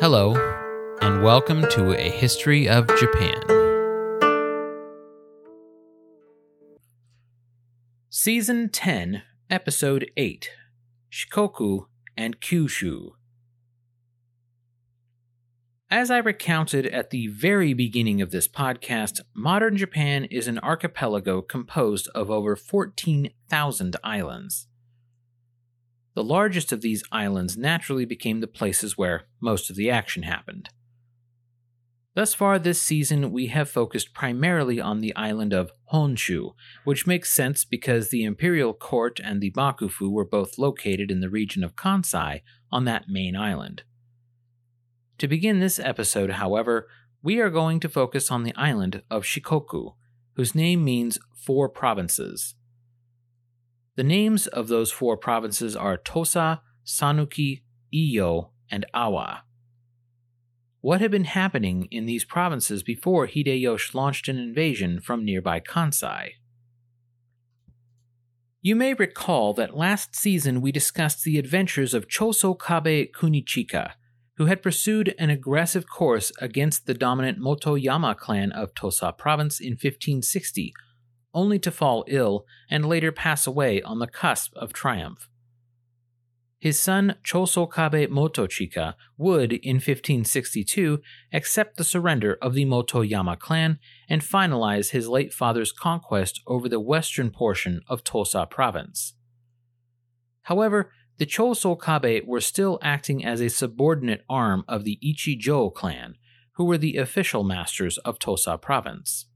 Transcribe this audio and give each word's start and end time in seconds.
Hello, 0.00 0.34
and 1.02 1.22
welcome 1.22 1.60
to 1.72 1.94
A 1.94 2.08
History 2.08 2.66
of 2.66 2.86
Japan. 2.98 3.36
Season 8.08 8.70
10, 8.70 9.22
Episode 9.50 10.10
8 10.16 10.48
Shikoku 11.12 11.84
and 12.16 12.40
Kyushu. 12.40 13.10
As 15.90 16.10
I 16.10 16.16
recounted 16.16 16.86
at 16.86 17.10
the 17.10 17.26
very 17.26 17.74
beginning 17.74 18.22
of 18.22 18.30
this 18.30 18.48
podcast, 18.48 19.20
modern 19.34 19.76
Japan 19.76 20.24
is 20.24 20.48
an 20.48 20.58
archipelago 20.60 21.42
composed 21.42 22.08
of 22.14 22.30
over 22.30 22.56
14,000 22.56 23.96
islands. 24.02 24.66
The 26.20 26.24
largest 26.24 26.70
of 26.70 26.82
these 26.82 27.02
islands 27.10 27.56
naturally 27.56 28.04
became 28.04 28.40
the 28.40 28.46
places 28.46 28.98
where 28.98 29.24
most 29.40 29.70
of 29.70 29.76
the 29.76 29.88
action 29.88 30.24
happened. 30.24 30.68
Thus 32.14 32.34
far 32.34 32.58
this 32.58 32.78
season, 32.78 33.32
we 33.32 33.46
have 33.46 33.70
focused 33.70 34.12
primarily 34.12 34.78
on 34.78 35.00
the 35.00 35.16
island 35.16 35.54
of 35.54 35.72
Honshu, 35.90 36.52
which 36.84 37.06
makes 37.06 37.32
sense 37.32 37.64
because 37.64 38.10
the 38.10 38.24
imperial 38.24 38.74
court 38.74 39.18
and 39.24 39.40
the 39.40 39.50
Bakufu 39.50 40.10
were 40.10 40.26
both 40.26 40.58
located 40.58 41.10
in 41.10 41.20
the 41.20 41.30
region 41.30 41.64
of 41.64 41.74
Kansai 41.74 42.42
on 42.70 42.84
that 42.84 43.08
main 43.08 43.34
island. 43.34 43.84
To 45.20 45.26
begin 45.26 45.58
this 45.58 45.78
episode, 45.78 46.32
however, 46.32 46.86
we 47.22 47.40
are 47.40 47.48
going 47.48 47.80
to 47.80 47.88
focus 47.88 48.30
on 48.30 48.42
the 48.42 48.54
island 48.56 49.00
of 49.10 49.22
Shikoku, 49.22 49.94
whose 50.36 50.54
name 50.54 50.84
means 50.84 51.18
four 51.34 51.70
provinces. 51.70 52.56
The 54.00 54.04
names 54.04 54.46
of 54.46 54.68
those 54.68 54.90
four 54.90 55.18
provinces 55.18 55.76
are 55.76 55.98
Tosa, 55.98 56.62
Sanuki, 56.86 57.64
Iyo, 57.92 58.48
and 58.70 58.86
Awa. 58.94 59.42
What 60.80 61.02
had 61.02 61.10
been 61.10 61.24
happening 61.24 61.86
in 61.90 62.06
these 62.06 62.24
provinces 62.24 62.82
before 62.82 63.26
Hideyoshi 63.26 63.92
launched 63.92 64.26
an 64.28 64.38
invasion 64.38 65.02
from 65.02 65.22
nearby 65.22 65.60
Kansai? 65.60 66.30
You 68.62 68.74
may 68.74 68.94
recall 68.94 69.52
that 69.52 69.76
last 69.76 70.16
season 70.16 70.62
we 70.62 70.72
discussed 70.72 71.22
the 71.22 71.38
adventures 71.38 71.92
of 71.92 72.08
Choso 72.08 72.58
Kabe 72.58 73.12
Kunichika, 73.12 73.90
who 74.38 74.46
had 74.46 74.62
pursued 74.62 75.14
an 75.18 75.28
aggressive 75.28 75.86
course 75.86 76.32
against 76.40 76.86
the 76.86 76.94
dominant 76.94 77.38
Motoyama 77.38 78.16
clan 78.16 78.50
of 78.52 78.74
Tosa 78.74 79.12
province 79.12 79.60
in 79.60 79.72
1560 79.72 80.72
only 81.32 81.58
to 81.60 81.70
fall 81.70 82.04
ill 82.08 82.44
and 82.68 82.84
later 82.84 83.12
pass 83.12 83.46
away 83.46 83.82
on 83.82 83.98
the 83.98 84.06
cusp 84.06 84.54
of 84.56 84.72
triumph. 84.72 85.28
His 86.60 86.78
son 86.78 87.14
Chosokabe 87.24 88.08
Motochika 88.08 88.94
would, 89.16 89.54
in 89.54 89.76
1562, 89.76 91.00
accept 91.32 91.78
the 91.78 91.84
surrender 91.84 92.36
of 92.42 92.52
the 92.52 92.66
Motoyama 92.66 93.38
clan 93.38 93.78
and 94.10 94.20
finalize 94.20 94.90
his 94.90 95.08
late 95.08 95.32
father's 95.32 95.72
conquest 95.72 96.42
over 96.46 96.68
the 96.68 96.78
western 96.78 97.30
portion 97.30 97.80
of 97.88 98.04
Tosa 98.04 98.46
province. 98.50 99.14
However, 100.42 100.92
the 101.16 101.24
Chosokabe 101.24 102.26
were 102.26 102.42
still 102.42 102.78
acting 102.82 103.24
as 103.24 103.40
a 103.40 103.48
subordinate 103.48 104.24
arm 104.28 104.64
of 104.68 104.84
the 104.84 104.98
Ichijo 105.02 105.72
clan, 105.72 106.16
who 106.56 106.64
were 106.64 106.78
the 106.78 106.98
official 106.98 107.42
masters 107.42 107.96
of 107.98 108.18
Tosa 108.18 108.58
province. 108.58 109.26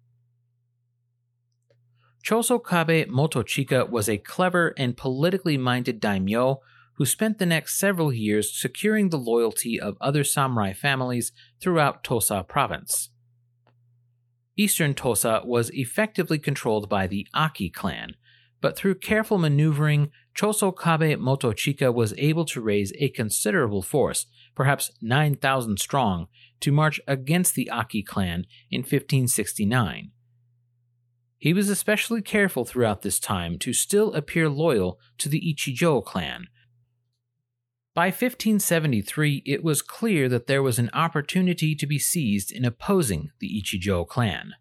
Chosokabe 2.25 3.07
Motochika 3.09 3.91
was 3.91 4.09
a 4.09 4.17
clever 4.17 4.73
and 4.79 4.97
politically 4.97 5.59
minded 5.59 6.01
daimyo 6.01 6.61
who 6.95 7.05
spent 7.05 7.39
the 7.39 7.45
next 7.45 7.79
several 7.79 8.15
years 8.15 8.59
securing 8.59 9.11
the 9.11 9.19
loyalty 9.19 9.79
of 9.79 9.99
other 10.01 10.25
samurai 10.25 10.73
families 10.73 11.33
throughout 11.61 12.03
Tosa 12.03 12.43
province. 12.43 13.11
Eastern 14.57 14.95
Tosa 14.95 15.43
was 15.45 15.69
effectively 15.75 16.39
controlled 16.39 16.89
by 16.89 17.07
the 17.07 17.27
Aki 17.35 17.69
clan, 17.71 18.15
but 18.63 18.75
through 18.75 18.95
careful 18.95 19.37
maneuvering, 19.37 20.11
Chosokabe 20.35 21.19
Motochika 21.19 21.93
was 21.93 22.15
able 22.17 22.47
to 22.47 22.63
raise 22.63 22.93
a 22.99 23.11
considerable 23.11 23.83
force, 23.83 24.25
perhaps 24.55 24.91
9,000 25.03 25.79
strong, 25.79 26.29
to 26.61 26.73
march 26.73 27.01
against 27.07 27.55
the 27.55 27.69
Aki 27.69 28.05
clan 28.05 28.47
in 28.71 28.81
1569. 28.81 30.13
He 31.45 31.53
was 31.53 31.69
especially 31.69 32.23
careful 32.23 32.65
throughout 32.65 33.03
this 33.03 33.19
time 33.19 33.59
to 33.59 33.75
still 33.75 34.15
appear 34.15 34.49
loyal 34.49 34.99
to 35.19 35.29
the 35.29 35.43
Ichijo 35.43 36.03
clan. 36.03 36.47
By 37.95 38.07
1573, 38.07 39.43
it 39.45 39.63
was 39.63 39.83
clear 39.83 40.27
that 40.31 40.47
there 40.47 40.63
was 40.63 40.79
an 40.79 40.89
opportunity 40.95 41.75
to 41.75 41.87
be 41.87 41.99
seized 41.99 42.51
in 42.51 42.65
opposing 42.65 43.29
the 43.41 43.61
Ichijo 43.61 44.09
clan. 44.09 44.55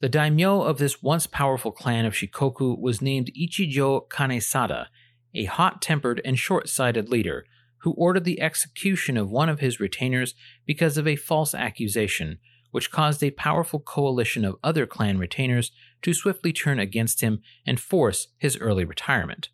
The 0.00 0.08
daimyo 0.08 0.62
of 0.62 0.78
this 0.78 1.02
once 1.02 1.26
powerful 1.26 1.72
clan 1.72 2.04
of 2.04 2.14
Shikoku 2.14 2.78
was 2.78 3.02
named 3.02 3.32
Ichijo 3.36 4.08
Kanesada, 4.08 4.86
a 5.34 5.46
hot 5.46 5.82
tempered 5.82 6.20
and 6.24 6.38
short 6.38 6.68
sighted 6.68 7.08
leader 7.08 7.46
who 7.78 7.94
ordered 7.94 8.22
the 8.22 8.40
execution 8.40 9.16
of 9.16 9.28
one 9.28 9.48
of 9.48 9.58
his 9.58 9.80
retainers 9.80 10.36
because 10.66 10.96
of 10.96 11.08
a 11.08 11.16
false 11.16 11.52
accusation 11.52 12.38
which 12.74 12.90
caused 12.90 13.22
a 13.22 13.30
powerful 13.30 13.78
coalition 13.78 14.44
of 14.44 14.56
other 14.64 14.84
clan 14.84 15.16
retainers 15.16 15.70
to 16.02 16.12
swiftly 16.12 16.52
turn 16.52 16.80
against 16.80 17.20
him 17.20 17.38
and 17.64 17.78
force 17.78 18.26
his 18.36 18.56
early 18.56 18.84
retirement. 18.84 19.48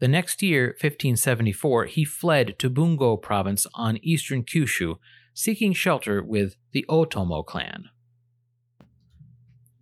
The 0.00 0.08
next 0.08 0.42
year, 0.42 0.68
1574, 0.68 1.84
he 1.84 2.06
fled 2.06 2.58
to 2.58 2.70
Bungo 2.70 3.18
province 3.18 3.66
on 3.74 3.98
eastern 3.98 4.44
Kyushu, 4.44 4.96
seeking 5.34 5.74
shelter 5.74 6.22
with 6.22 6.56
the 6.72 6.86
Otomo 6.88 7.44
clan. 7.44 7.90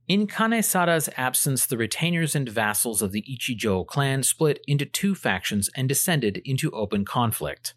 In 0.09 0.27
Kanesada's 0.27 1.09
absence, 1.17 1.67
the 1.67 1.79
retainers 1.79 2.35
and 2.35 2.49
vassals 2.49 3.01
of 3.01 3.13
the 3.13 3.25
Ichijo 3.31 3.87
clan 3.87 4.25
split 4.25 4.59
into 4.67 4.87
two 4.87 5.15
factions 5.15 5.71
and 5.77 5.89
descended 5.89 6.43
into 6.45 6.73
open 6.73 7.05
conflict. 7.05 7.75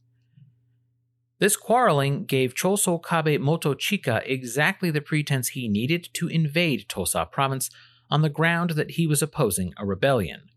This 1.46 1.58
quarreling 1.58 2.26
gave 2.26 2.56
Chosokabe 2.56 3.38
Motochika 3.38 4.24
exactly 4.26 4.90
the 4.90 5.00
pretense 5.00 5.50
he 5.50 5.68
needed 5.68 6.10
to 6.14 6.28
invade 6.28 6.90
Tosa 6.90 7.28
province 7.32 7.70
on 8.10 8.24
the 8.24 8.30
ground 8.30 8.72
that 8.72 8.94
he 8.94 9.06
was 9.06 9.22
opposing 9.22 9.72
a 9.78 9.86
rebellion. 9.86 10.50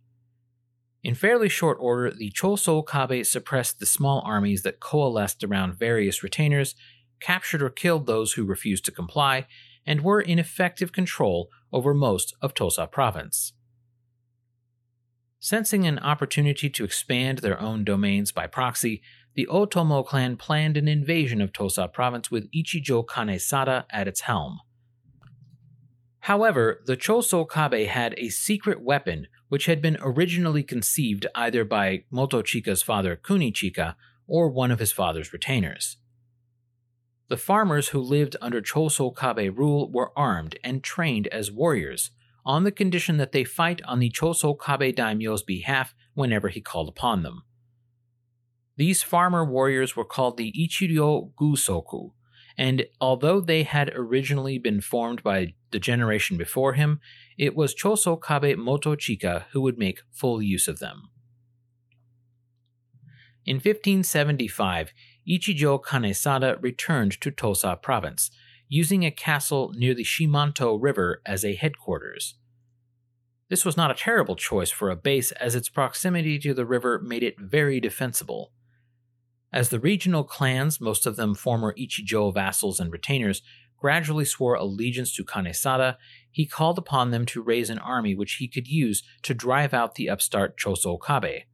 In 1.03 1.15
fairly 1.15 1.51
short 1.51 1.77
order, 1.79 2.11
the 2.11 2.31
Chosokabe 2.31 3.27
suppressed 3.27 3.81
the 3.81 3.85
small 3.85 4.23
armies 4.25 4.63
that 4.63 4.81
coalesced 4.81 5.45
around 5.45 5.79
various 5.79 6.23
retainers, 6.23 6.75
captured 7.21 7.61
or 7.61 7.69
killed 7.69 8.07
those 8.07 8.33
who 8.33 8.47
refused 8.47 8.87
to 8.87 8.91
comply, 8.91 9.47
and 9.85 10.01
were 10.01 10.23
in 10.23 10.39
effective 10.39 10.91
control 10.91 11.51
over 11.71 11.93
most 11.93 12.35
of 12.41 12.55
Tosa 12.55 12.87
province. 12.87 13.53
Sensing 15.39 15.87
an 15.87 15.99
opportunity 15.99 16.71
to 16.71 16.85
expand 16.85 17.41
their 17.41 17.61
own 17.61 17.85
domains 17.85 18.33
by 18.33 18.47
proxy, 18.47 19.03
the 19.39 19.47
Otomo 19.53 20.05
clan 20.05 20.37
planned 20.37 20.77
an 20.77 20.89
invasion 20.89 21.41
of 21.41 21.53
Tosa 21.53 21.87
province 21.87 22.29
with 22.29 22.51
Ichijo 22.51 23.07
Kanesada 23.07 23.85
at 23.89 24.09
its 24.09 24.23
helm. 24.23 24.59
However, 26.19 26.83
the 26.87 26.97
Chosokabe 26.97 27.87
had 27.87 28.17
a 28.19 28.31
secret 28.31 28.83
weapon 28.83 29.29
which 29.49 29.67
had 29.67 29.81
been 29.81 29.97
originally 30.01 30.65
conceived 30.65 31.25
either 31.37 31.65
by 31.65 32.03
Motochika's 32.13 32.83
father 32.83 33.15
Kunichika 33.15 33.95
or 34.27 34.51
one 34.51 34.73
of 34.73 34.81
his 34.81 34.91
father's 34.91 35.33
retainers. 35.33 35.99
The 37.29 37.37
farmers 37.37 37.91
who 37.91 38.01
lived 38.01 38.35
under 38.41 38.61
Chosokabe 38.61 39.57
rule 39.57 39.89
were 39.89 40.11
armed 40.19 40.59
and 40.65 40.83
trained 40.83 41.29
as 41.29 41.53
warriors, 41.53 42.11
on 42.45 42.65
the 42.65 42.73
condition 42.73 43.19
that 43.19 43.31
they 43.31 43.45
fight 43.45 43.81
on 43.85 44.01
the 44.01 44.11
Chosokabe 44.11 44.97
daimyo's 44.97 45.45
behalf 45.45 45.95
whenever 46.15 46.49
he 46.49 46.61
called 46.61 46.89
upon 46.89 47.23
them. 47.23 47.45
These 48.79 49.03
farmer 49.03 49.45
warriors 49.45 49.97
were 49.97 50.05
called 50.05 50.37
the 50.37 50.53
Ichiryo 50.53 51.33
Gusoku, 51.35 52.13
and 52.57 52.87
although 53.01 53.41
they 53.41 53.65
had 53.65 53.93
originally 53.93 54.57
been 54.57 54.81
formed 54.81 55.21
by 55.25 55.55
the 55.73 55.81
generation 55.81 56.37
before 56.37 56.75
him, 56.75 57.01
it 57.37 57.57
was 57.57 57.75
Chosokabe 57.75 58.55
Motochika 58.55 59.47
who 59.51 59.61
would 59.63 59.79
make 59.79 60.03
full 60.13 60.41
use 60.41 60.69
of 60.69 60.79
them. 60.79 61.11
In 63.45 63.57
1575, 63.57 64.93
Ichijo 65.29 65.83
Kanesada 65.83 66.63
returned 66.63 67.21
to 67.21 67.33
Tosa 67.33 67.77
province, 67.83 68.31
using 68.69 69.05
a 69.05 69.11
castle 69.11 69.73
near 69.75 69.93
the 69.93 70.05
Shimanto 70.05 70.79
River 70.81 71.21
as 71.27 71.45
a 71.45 71.57
headquarters. 71.57 72.37
This 73.51 73.65
was 73.65 73.77
not 73.77 73.91
a 73.91 73.95
terrible 73.95 74.37
choice 74.37 74.71
for 74.71 74.89
a 74.89 74.95
base, 74.95 75.33
as 75.33 75.57
its 75.57 75.69
proximity 75.69 76.39
to 76.39 76.55
the 76.55 76.67
river 76.67 77.01
made 77.01 77.25
it 77.25 77.41
very 77.41 77.81
defensible. 77.81 78.53
As 79.53 79.71
the 79.71 79.81
regional 79.81 80.25
clans, 80.25 80.81
most 80.81 81.07
of 81.07 81.17
them 81.17 81.35
former 81.35 81.75
Ichijo 81.75 82.33
vassals 82.35 82.81
and 82.81 82.93
retainers, 82.93 83.43
gradually 83.79 84.25
swore 84.25 84.55
allegiance 84.55 85.15
to 85.15 85.25
Kanesada, 85.25 85.97
he 86.31 86.47
called 86.47 86.79
upon 86.79 87.11
them 87.11 87.25
to 87.27 87.43
raise 87.43 87.71
an 87.71 87.79
army 87.79 88.15
which 88.15 88.35
he 88.35 88.49
could 88.49 88.67
use 88.67 89.03
to 89.23 89.35
drive 89.35 89.73
out 89.73 89.95
the 89.95 90.11
upstart 90.11 90.59
Chosokabe. 90.59 91.45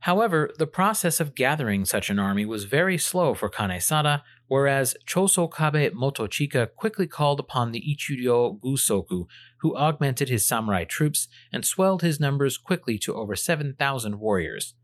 However, 0.00 0.50
the 0.56 0.66
process 0.66 1.18
of 1.18 1.34
gathering 1.34 1.84
such 1.84 2.08
an 2.08 2.20
army 2.20 2.46
was 2.46 2.64
very 2.64 2.96
slow 2.96 3.34
for 3.34 3.50
Kanesada, 3.50 4.22
whereas 4.46 4.94
Choso 5.06 5.52
Kabe 5.52 5.92
Motochika 5.92 6.68
quickly 6.76 7.08
called 7.08 7.40
upon 7.40 7.72
the 7.72 7.82
Ichiryo 7.82 8.60
Gusoku, 8.60 9.26
who 9.60 9.76
augmented 9.76 10.28
his 10.28 10.46
samurai 10.46 10.84
troops 10.84 11.26
and 11.52 11.64
swelled 11.64 12.02
his 12.02 12.20
numbers 12.20 12.58
quickly 12.58 12.96
to 12.98 13.14
over 13.14 13.34
7,000 13.34 14.20
warriors. 14.20 14.74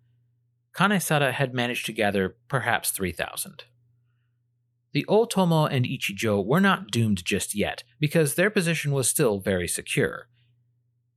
Kanesada 0.74 1.32
had 1.32 1.54
managed 1.54 1.86
to 1.86 1.92
gather 1.92 2.36
perhaps 2.48 2.90
3,000. 2.90 3.64
The 4.92 5.04
Otomo 5.08 5.68
and 5.70 5.84
Ichijo 5.84 6.44
were 6.44 6.60
not 6.60 6.90
doomed 6.90 7.24
just 7.24 7.54
yet, 7.54 7.84
because 7.98 8.34
their 8.34 8.50
position 8.50 8.92
was 8.92 9.08
still 9.08 9.40
very 9.40 9.68
secure. 9.68 10.28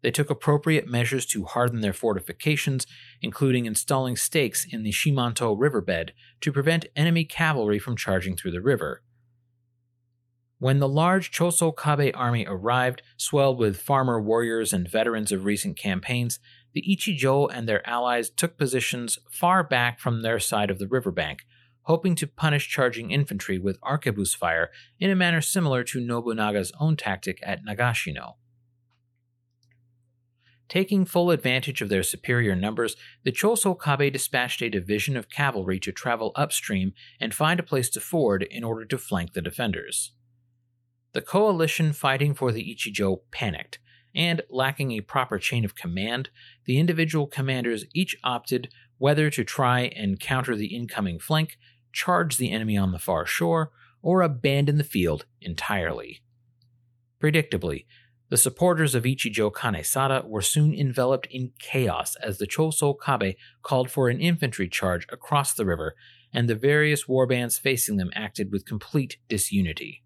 They 0.02 0.12
took 0.12 0.30
appropriate 0.30 0.88
measures 0.88 1.26
to 1.28 1.46
harden 1.46 1.82
their 1.82 1.94
fortifications, 1.94 2.86
including 3.22 3.66
installing 3.66 4.16
stakes 4.16 4.66
in 4.66 4.84
the 4.84 4.92
Shimanto 4.92 5.56
riverbed 5.58 6.14
to 6.42 6.52
prevent 6.52 6.86
enemy 6.96 7.26
cavalry 7.26 7.80
from 7.80 7.98
charging 7.98 8.36
through 8.36 8.52
the 8.52 8.62
river. 8.62 9.02
When 10.60 10.80
the 10.80 10.88
large 10.88 11.32
Choso 11.32 11.76
Kabe 11.76 12.12
army 12.16 12.46
arrived, 12.48 13.04
swelled 13.16 13.60
with 13.60 13.82
farmer 13.82 14.20
warriors 14.20 14.74
and 14.74 14.90
veterans 14.90 15.32
of 15.32 15.46
recent 15.46 15.78
campaigns, 15.78 16.40
the 16.78 16.96
Ichijo 16.96 17.50
and 17.52 17.68
their 17.68 17.88
allies 17.90 18.30
took 18.30 18.56
positions 18.56 19.18
far 19.32 19.64
back 19.64 20.00
from 20.00 20.22
their 20.22 20.38
side 20.38 20.70
of 20.70 20.78
the 20.78 20.88
riverbank, 20.88 21.44
hoping 21.84 22.14
to 22.14 22.28
punish 22.28 22.70
charging 22.70 23.10
infantry 23.10 23.58
with 23.58 23.82
arquebus 23.82 24.36
fire 24.36 24.70
in 25.00 25.10
a 25.10 25.16
manner 25.16 25.42
similar 25.42 25.84
to 25.84 26.00
Nobunaga's 26.00 26.72
own 26.80 26.96
tactic 26.96 27.40
at 27.42 27.66
Nagashino. 27.66 28.36
Taking 30.70 31.04
full 31.04 31.32
advantage 31.32 31.82
of 31.82 31.90
their 31.90 32.04
superior 32.04 32.56
numbers, 32.56 32.96
the 33.24 33.32
Choso 33.32 33.76
Kabe 33.76 34.14
dispatched 34.14 34.62
a 34.62 34.70
division 34.70 35.18
of 35.18 35.32
cavalry 35.32 35.80
to 35.80 35.92
travel 35.92 36.32
upstream 36.36 36.94
and 37.20 37.34
find 37.34 37.60
a 37.60 37.64
place 37.64 37.90
to 37.90 38.00
ford 38.00 38.46
in 38.52 38.64
order 38.64 38.86
to 38.86 39.00
flank 39.00 39.34
the 39.34 39.42
defenders. 39.42 40.12
The 41.14 41.22
coalition 41.22 41.92
fighting 41.92 42.36
for 42.36 42.52
the 42.52 42.64
Ichijo 42.64 43.22
panicked, 43.32 43.80
and 44.16 44.42
lacking 44.50 44.92
a 44.92 45.02
proper 45.02 45.38
chain 45.38 45.66
of 45.66 45.76
command, 45.76 46.30
the 46.66 46.80
individual 46.80 47.28
commanders 47.28 47.86
each 47.94 48.16
opted 48.24 48.70
whether 48.98 49.30
to 49.30 49.44
try 49.44 49.82
and 49.96 50.20
counter 50.20 50.56
the 50.56 50.76
incoming 50.76 51.20
flank, 51.20 51.58
charge 51.92 52.38
the 52.38 52.52
enemy 52.52 52.78
on 52.78 52.92
the 52.92 53.00
far 53.00 53.26
shore, 53.26 53.72
or 54.02 54.22
abandon 54.22 54.78
the 54.78 54.84
field 54.84 55.26
entirely. 55.42 56.22
Predictably, 57.22 57.86
the 58.30 58.38
supporters 58.38 58.94
of 58.94 59.04
Ichijo 59.04 59.52
Kanesada 59.52 60.28
were 60.28 60.42
soon 60.42 60.74
enveloped 60.74 61.28
in 61.32 61.54
chaos 61.60 62.16
as 62.18 62.38
the 62.38 62.48
Choso 62.48 62.94
Kabe 62.94 63.36
called 63.64 63.90
for 63.90 64.10
an 64.10 64.20
infantry 64.20 64.68
charge 64.68 65.08
across 65.10 65.54
the 65.54 65.66
river, 65.66 65.96
and 66.34 66.50
the 66.50 66.56
various 66.56 67.06
warbands 67.06 67.60
facing 67.60 67.96
them 67.96 68.12
acted 68.14 68.52
with 68.52 68.66
complete 68.66 69.18
disunity. 69.30 70.04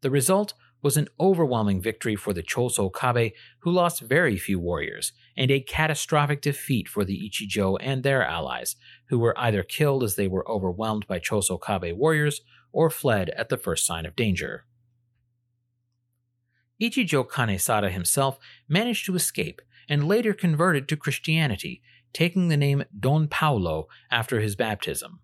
The 0.00 0.10
result 0.10 0.54
was 0.82 0.96
an 0.96 1.08
overwhelming 1.20 1.80
victory 1.80 2.16
for 2.16 2.32
the 2.32 2.42
Choso 2.42 2.92
Kabe, 2.92 3.32
who 3.60 3.70
lost 3.70 4.00
very 4.00 4.36
few 4.36 4.58
warriors, 4.58 5.12
and 5.36 5.50
a 5.50 5.60
catastrophic 5.60 6.42
defeat 6.42 6.88
for 6.88 7.04
the 7.04 7.30
Ichijo 7.30 7.78
and 7.80 8.02
their 8.02 8.24
allies, 8.24 8.76
who 9.08 9.18
were 9.18 9.38
either 9.38 9.62
killed 9.62 10.02
as 10.02 10.16
they 10.16 10.26
were 10.26 10.48
overwhelmed 10.50 11.06
by 11.06 11.20
Choso 11.20 11.60
Kabe 11.60 11.92
warriors 11.96 12.40
or 12.72 12.90
fled 12.90 13.30
at 13.30 13.48
the 13.48 13.56
first 13.56 13.86
sign 13.86 14.04
of 14.04 14.16
danger. 14.16 14.64
Ichijo 16.80 17.28
Kanesada 17.28 17.90
himself 17.90 18.38
managed 18.68 19.06
to 19.06 19.14
escape 19.14 19.62
and 19.88 20.08
later 20.08 20.34
converted 20.34 20.88
to 20.88 20.96
Christianity, 20.96 21.80
taking 22.12 22.48
the 22.48 22.56
name 22.56 22.84
Don 22.98 23.28
Paulo 23.28 23.88
after 24.10 24.40
his 24.40 24.56
baptism. 24.56 25.20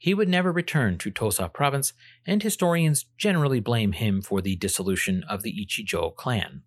He 0.00 0.14
would 0.14 0.30
never 0.30 0.50
return 0.50 0.96
to 0.96 1.10
Tosa 1.10 1.50
province, 1.50 1.92
and 2.26 2.42
historians 2.42 3.04
generally 3.18 3.60
blame 3.60 3.92
him 3.92 4.22
for 4.22 4.40
the 4.40 4.56
dissolution 4.56 5.22
of 5.28 5.42
the 5.42 5.52
Ichijo 5.52 6.16
clan. 6.16 6.62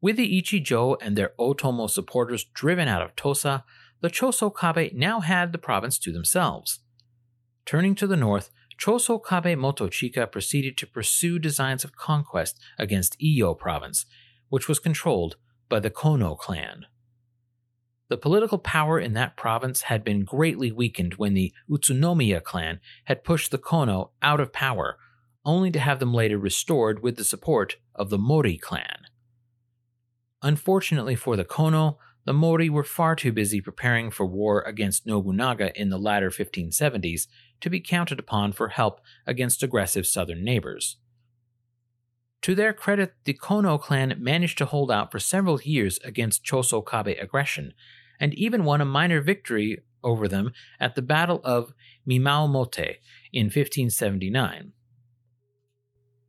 With 0.00 0.16
the 0.16 0.40
Ichijo 0.40 0.96
and 1.02 1.16
their 1.16 1.32
Otomo 1.38 1.88
supporters 1.88 2.44
driven 2.44 2.88
out 2.88 3.02
of 3.02 3.14
Tosa, 3.14 3.64
the 4.00 4.08
Chosokabe 4.08 4.94
now 4.94 5.20
had 5.20 5.52
the 5.52 5.58
province 5.58 5.98
to 5.98 6.10
themselves. 6.10 6.80
Turning 7.66 7.94
to 7.96 8.06
the 8.06 8.16
north, 8.16 8.48
Chosokabe 8.78 9.54
Motochika 9.54 10.32
proceeded 10.32 10.78
to 10.78 10.86
pursue 10.86 11.38
designs 11.38 11.84
of 11.84 11.94
conquest 11.94 12.58
against 12.78 13.20
Iyo 13.20 13.52
province, 13.58 14.06
which 14.48 14.66
was 14.66 14.78
controlled 14.78 15.36
by 15.68 15.78
the 15.78 15.90
Kono 15.90 16.38
clan. 16.38 16.86
The 18.12 18.18
political 18.18 18.58
power 18.58 19.00
in 19.00 19.14
that 19.14 19.38
province 19.38 19.84
had 19.84 20.04
been 20.04 20.26
greatly 20.26 20.70
weakened 20.70 21.14
when 21.14 21.32
the 21.32 21.50
Utsunomiya 21.70 22.42
clan 22.42 22.78
had 23.04 23.24
pushed 23.24 23.50
the 23.50 23.56
Kono 23.56 24.10
out 24.20 24.38
of 24.38 24.52
power, 24.52 24.98
only 25.46 25.70
to 25.70 25.80
have 25.80 25.98
them 25.98 26.12
later 26.12 26.36
restored 26.36 27.02
with 27.02 27.16
the 27.16 27.24
support 27.24 27.76
of 27.94 28.10
the 28.10 28.18
Mori 28.18 28.58
clan. 28.58 29.06
Unfortunately 30.42 31.16
for 31.16 31.36
the 31.36 31.44
Kono, 31.46 31.96
the 32.26 32.34
Mori 32.34 32.68
were 32.68 32.84
far 32.84 33.16
too 33.16 33.32
busy 33.32 33.62
preparing 33.62 34.10
for 34.10 34.26
war 34.26 34.60
against 34.60 35.06
Nobunaga 35.06 35.72
in 35.74 35.88
the 35.88 35.96
latter 35.96 36.28
1570s 36.28 37.28
to 37.62 37.70
be 37.70 37.80
counted 37.80 38.18
upon 38.18 38.52
for 38.52 38.68
help 38.68 39.00
against 39.26 39.62
aggressive 39.62 40.06
southern 40.06 40.44
neighbors. 40.44 40.98
To 42.42 42.54
their 42.54 42.74
credit, 42.74 43.14
the 43.24 43.32
Kono 43.32 43.80
clan 43.80 44.16
managed 44.18 44.58
to 44.58 44.66
hold 44.66 44.90
out 44.90 45.10
for 45.10 45.18
several 45.18 45.62
years 45.62 45.98
against 46.04 46.44
Choso 46.44 46.84
Kabe 46.84 47.16
aggression, 47.18 47.72
and 48.22 48.32
even 48.34 48.62
won 48.62 48.80
a 48.80 48.84
minor 48.84 49.20
victory 49.20 49.82
over 50.04 50.28
them 50.28 50.52
at 50.78 50.94
the 50.94 51.02
Battle 51.02 51.40
of 51.42 51.74
Mimaomote 52.08 52.96
in 53.32 53.46
1579. 53.46 54.72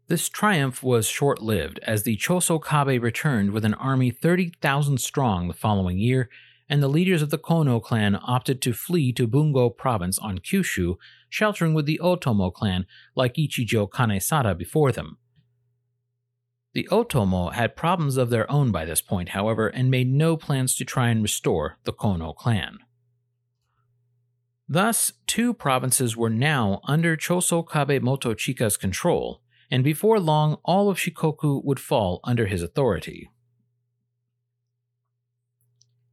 This 0.08 0.28
triumph 0.28 0.82
was 0.82 1.08
short 1.08 1.42
lived, 1.42 1.80
as 1.84 2.02
the 2.02 2.18
Choso 2.18 2.62
Kabe 2.62 3.00
returned 3.02 3.52
with 3.52 3.64
an 3.64 3.76
army 3.76 4.10
30,000 4.10 5.00
strong 5.00 5.48
the 5.48 5.54
following 5.54 6.00
year, 6.00 6.30
and 6.68 6.82
the 6.82 6.88
leaders 6.88 7.22
of 7.22 7.30
the 7.30 7.38
Kono 7.38 7.82
clan 7.82 8.20
opted 8.24 8.60
to 8.64 8.74
flee 8.74 9.14
to 9.14 9.28
Bungo 9.28 9.70
province 9.70 10.18
on 10.18 10.40
Kyushu, 10.40 10.96
sheltering 11.30 11.76
with 11.76 11.86
the 11.86 12.02
Otomo 12.04 12.52
clan 12.52 12.88
like 13.16 13.36
Ichijo 13.36 13.88
Kanesada 13.88 14.58
before 14.58 14.92
them. 14.92 15.20
The 16.74 16.88
Otomo 16.92 17.54
had 17.54 17.76
problems 17.76 18.18
of 18.18 18.32
their 18.32 18.50
own 18.52 18.72
by 18.72 18.84
this 18.84 19.02
point, 19.02 19.30
however, 19.30 19.68
and 19.68 19.92
made 19.92 20.12
no 20.12 20.36
plans 20.36 20.76
to 20.76 20.86
try 20.86 21.10
and 21.10 21.22
restore 21.22 21.78
the 21.84 21.94
Kono 21.94 22.36
clan. 22.36 22.80
Thus, 24.68 25.14
two 25.28 25.54
provinces 25.54 26.18
were 26.18 26.32
now 26.32 26.82
under 26.86 27.16
Choso 27.16 27.68
Kabe 27.68 28.02
Motochika's 28.02 28.76
control, 28.76 29.42
and 29.70 29.84
before 29.84 30.20
long 30.20 30.58
all 30.64 30.90
of 30.90 30.98
Shikoku 30.98 31.64
would 31.64 31.80
fall 31.80 32.20
under 32.24 32.48
his 32.48 32.64
authority. 32.64 33.30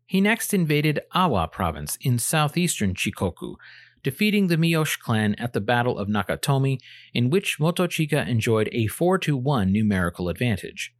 He 0.04 0.20
next 0.20 0.52
invaded 0.52 1.00
Awa 1.14 1.48
province 1.48 1.96
in 2.00 2.18
southeastern 2.18 2.94
Shikoku, 2.94 3.54
defeating 4.02 4.46
the 4.46 4.56
Miyoshi 4.56 4.98
clan 4.98 5.34
at 5.36 5.52
the 5.52 5.60
Battle 5.60 5.98
of 5.98 6.08
Nakatomi, 6.08 6.80
in 7.12 7.30
which 7.30 7.58
Motochika 7.58 8.26
enjoyed 8.26 8.68
a 8.72 8.86
4 8.86 9.18
to 9.18 9.36
1 9.36 9.72
numerical 9.72 10.28
advantage. 10.28 10.94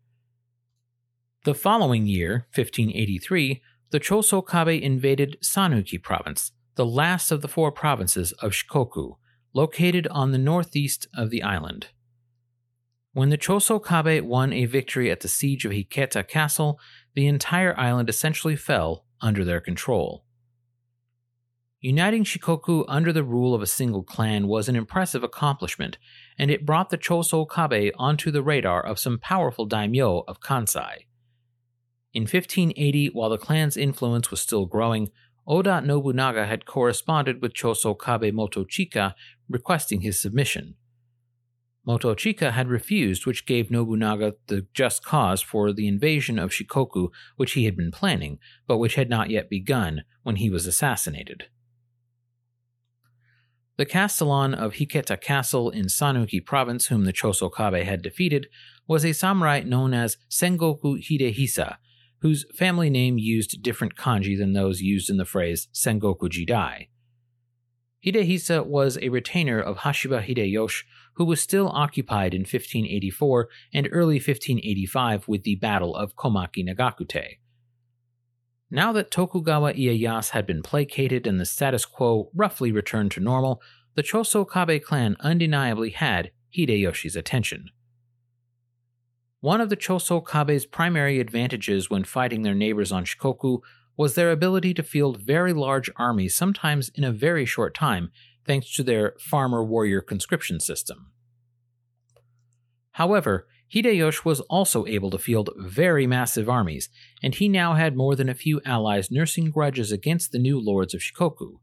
The 1.45 1.55
following 1.55 2.07
year, 2.07 2.47
1583, 2.55 3.63
the 3.91 4.01
Chosokabe 4.01 4.81
invaded 4.81 5.39
Sanuki 5.43 6.01
province, 6.01 6.53
the 6.75 6.87
last 6.87 7.31
of 7.31 7.41
the 7.41 7.49
four 7.49 7.73
provinces 7.73 8.33
of 8.33 8.53
Shikoku, 8.53 9.17
located 9.53 10.07
on 10.09 10.33
the 10.33 10.39
northeast 10.39 11.07
of 11.15 11.31
the 11.31 11.43
island. 11.43 11.89
When 13.13 13.31
the 13.31 13.39
Chosokabe 13.39 14.23
won 14.23 14.53
a 14.53 14.67
victory 14.67 15.11
at 15.11 15.21
the 15.21 15.29
siege 15.29 15.65
of 15.65 15.73
Hiketa 15.73 16.29
Castle, 16.29 16.79
the 17.15 17.27
entire 17.27 17.77
island 17.79 18.09
essentially 18.09 18.55
fell 18.55 19.05
under 19.21 19.45
their 19.45 19.61
control. 19.61 20.25
Uniting 21.83 22.25
Shikoku 22.25 22.85
under 22.89 23.11
the 23.11 23.25
rule 23.25 23.55
of 23.55 23.63
a 23.63 23.67
single 23.67 24.03
clan 24.03 24.47
was 24.47 24.69
an 24.69 24.77
impressive 24.77 25.25
accomplishment, 25.25 25.97
and 26.37 26.51
it 26.51 26.67
brought 26.67 26.91
the 26.91 26.99
Choso 26.99 27.49
Kabe 27.49 27.91
onto 27.97 28.31
the 28.31 28.43
radar 28.43 28.85
of 28.85 28.99
some 28.99 29.19
powerful 29.19 29.65
daimyo 29.65 30.23
of 30.29 30.41
Kansai. 30.41 31.07
In 32.13 32.25
1580, 32.25 33.09
while 33.15 33.31
the 33.31 33.39
clan's 33.39 33.79
influence 33.79 34.31
was 34.31 34.43
still 34.43 34.67
growing, 34.67 35.11
Oda 35.47 35.81
Nobunaga 35.81 36.47
had 36.47 36.67
corresponded 36.67 37.41
with 37.41 37.55
Choso 37.55 37.99
Kabe 37.99 38.31
Motochika 38.31 39.15
requesting 39.49 40.03
his 40.03 40.21
submission. 40.21 40.75
Motochika 41.89 42.53
had 42.53 42.69
refused, 42.69 43.25
which 43.25 43.47
gave 43.47 43.71
Nobunaga 43.71 44.35
the 44.49 44.67
just 44.75 45.03
cause 45.03 45.41
for 45.41 45.73
the 45.73 45.89
invasion 45.89 46.39
of 46.39 46.51
Shikoku 46.51 47.09
which 47.37 47.53
he 47.53 47.65
had 47.65 47.75
been 47.75 47.91
planning, 47.91 48.39
but 48.67 48.77
which 48.77 48.97
had 48.97 49.09
not 49.09 49.31
yet 49.31 49.49
begun 49.49 50.03
when 50.23 50.37
he 50.37 50.51
was 50.51 50.67
assassinated. 50.67 51.47
The 53.77 53.87
Castellan 53.87 54.55
of 54.55 54.75
Hiketa 54.75 55.21
Castle 55.21 55.71
in 55.71 55.87
Sanuki 55.87 56.45
province, 56.45 56.87
whom 56.87 57.05
the 57.05 57.13
Choso 57.13 57.51
Kabe 57.51 57.85
had 57.85 58.03
defeated, 58.03 58.49
was 58.87 59.05
a 59.05 59.13
samurai 59.13 59.61
known 59.61 59.95
as 59.95 60.19
Sengoku 60.29 61.03
Hidehisa, 61.03 61.77
whose 62.21 62.45
family 62.55 62.91
name 62.91 63.19
used 63.19 63.63
different 63.63 63.97
kanji 63.97 64.37
than 64.37 64.53
those 64.53 64.81
used 64.83 65.09
in 65.09 65.17
the 65.17 65.25
phrase 65.25 65.69
Sengoku 65.73 66.29
Jidai. 66.29 66.89
Hidehisa 68.05 68.67
was 68.67 68.99
a 69.01 69.11
retainer 69.11 69.61
of 69.61 69.79
Hashiba 69.79 70.27
Hideyoshi, 70.27 70.85
who 71.15 71.25
was 71.25 71.41
still 71.41 71.69
occupied 71.69 72.33
in 72.33 72.41
1584 72.41 73.49
and 73.75 73.89
early 73.93 74.17
1585 74.17 75.29
with 75.29 75.43
the 75.43 75.57
Battle 75.57 75.95
of 75.95 76.17
Komaki 76.17 76.67
Nagakute. 76.67 77.39
Now 78.71 78.93
that 78.93 79.11
Tokugawa 79.11 79.73
Ieyasu 79.75 80.31
had 80.31 80.47
been 80.47 80.63
placated 80.63 81.27
and 81.27 81.41
the 81.41 81.45
status 81.45 81.85
quo 81.85 82.31
roughly 82.35 82.71
returned 82.71 83.11
to 83.13 83.21
normal, 83.21 83.61
the 83.97 84.03
Choso 84.03 84.49
Kabe 84.49 84.83
clan 84.83 85.17
undeniably 85.21 85.91
had 85.91 86.31
Hideyoshi's 86.57 87.17
attention. 87.17 87.71
One 89.41 89.61
of 89.61 89.71
the 89.71 89.77
Choso 89.77 90.25
Kabe's 90.25 90.67
primary 90.67 91.19
advantages 91.19 91.91
when 91.91 92.05
fighting 92.05 92.43
their 92.43 92.55
neighbors 92.55 92.93
on 92.93 93.05
Shikoku 93.05 93.61
was 93.97 94.15
their 94.15 94.31
ability 94.31 94.73
to 94.75 94.83
field 94.83 95.21
very 95.21 95.53
large 95.53 95.91
armies, 95.97 96.35
sometimes 96.35 96.91
in 96.91 97.03
a 97.03 97.13
very 97.13 97.45
short 97.45 97.75
time, 97.75 98.13
thanks 98.47 98.75
to 98.77 98.83
their 98.83 99.15
farmer 99.19 99.65
warrior 99.65 100.01
conscription 100.01 100.61
system. 100.61 101.13
However, 102.93 103.47
Hideyoshi 103.73 104.25
was 104.25 104.41
also 104.43 104.85
able 104.87 105.11
to 105.11 105.19
field 105.19 105.51
very 105.57 106.07
massive 106.07 106.49
armies, 106.49 106.89
and 107.23 107.35
he 107.35 107.49
now 107.49 107.75
had 107.75 107.97
more 107.97 108.17
than 108.17 108.29
a 108.29 108.35
few 108.35 108.61
allies 108.65 109.11
nursing 109.11 109.51
grudges 109.51 109.93
against 109.93 110.33
the 110.33 110.41
new 110.41 110.61
lords 110.61 110.93
of 110.93 111.01
Shikoku. 111.01 111.61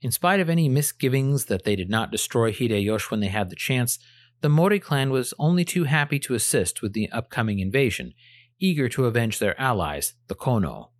In 0.00 0.10
spite 0.10 0.40
of 0.40 0.50
any 0.50 0.68
misgivings 0.68 1.46
that 1.46 1.64
they 1.64 1.76
did 1.76 1.88
not 1.88 2.10
destroy 2.10 2.52
Hideyoshi 2.52 3.10
when 3.10 3.20
they 3.20 3.28
had 3.28 3.48
the 3.48 3.56
chance, 3.56 3.98
the 4.40 4.48
Mori 4.48 4.78
clan 4.78 5.10
was 5.10 5.34
only 5.38 5.64
too 5.64 5.84
happy 5.84 6.18
to 6.20 6.34
assist 6.34 6.82
with 6.82 6.92
the 6.92 7.10
upcoming 7.10 7.58
invasion, 7.58 8.12
eager 8.58 8.88
to 8.88 9.06
avenge 9.06 9.38
their 9.38 9.60
allies, 9.60 10.14
the 10.26 10.34
Kono. 10.34 10.90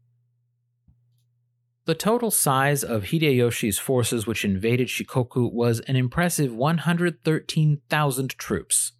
The 1.86 1.94
total 1.94 2.30
size 2.30 2.84
of 2.84 3.04
Hideyoshi's 3.04 3.78
forces 3.78 4.26
which 4.26 4.44
invaded 4.44 4.88
Shikoku 4.88 5.50
was 5.52 5.80
an 5.80 5.96
impressive 5.96 6.54
113,000 6.54 8.30
troops. 8.30 8.92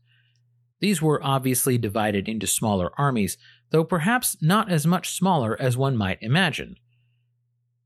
These 0.80 1.02
were 1.02 1.24
obviously 1.24 1.78
divided 1.78 2.28
into 2.28 2.46
smaller 2.46 2.90
armies, 2.98 3.36
though 3.70 3.84
perhaps 3.84 4.36
not 4.40 4.70
as 4.70 4.86
much 4.86 5.10
smaller 5.10 5.60
as 5.60 5.76
one 5.76 5.96
might 5.96 6.18
imagine. 6.22 6.76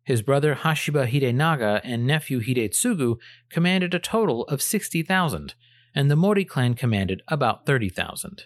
His 0.04 0.20
brother 0.20 0.56
Hashiba 0.56 1.08
Hidenaga 1.08 1.80
and 1.84 2.06
nephew 2.06 2.40
Hidetsugu 2.40 3.16
commanded 3.50 3.94
a 3.94 3.99
total 3.99 4.44
of 4.44 4.61
60,000, 4.61 5.54
and 5.94 6.11
the 6.11 6.16
Mori 6.16 6.44
clan 6.44 6.75
commanded 6.75 7.22
about 7.28 7.66
30,000. 7.66 8.44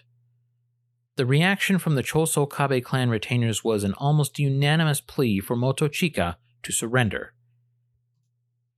The 1.15 1.25
reaction 1.25 1.79
from 1.79 1.95
the 1.95 2.03
Choso 2.03 2.47
Kabe 2.47 2.83
clan 2.83 3.09
retainers 3.09 3.63
was 3.63 3.83
an 3.83 3.93
almost 3.95 4.37
unanimous 4.37 5.01
plea 5.01 5.39
for 5.39 5.55
Motochika 5.55 6.35
to 6.61 6.71
surrender. 6.71 7.33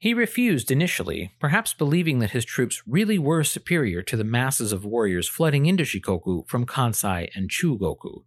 He 0.01 0.13
refused 0.13 0.71
initially, 0.71 1.33
perhaps 1.39 1.73
believing 1.73 2.19
that 2.19 2.31
his 2.31 2.45
troops 2.45 2.81
really 2.87 3.19
were 3.19 3.43
superior 3.43 4.01
to 4.03 4.15
the 4.15 4.23
masses 4.23 4.71
of 4.71 4.85
warriors 4.85 5.27
flooding 5.27 5.65
into 5.65 5.83
Shikoku 5.83 6.47
from 6.47 6.65
Kansai 6.65 7.29
and 7.35 7.49
Chugoku. 7.49 8.23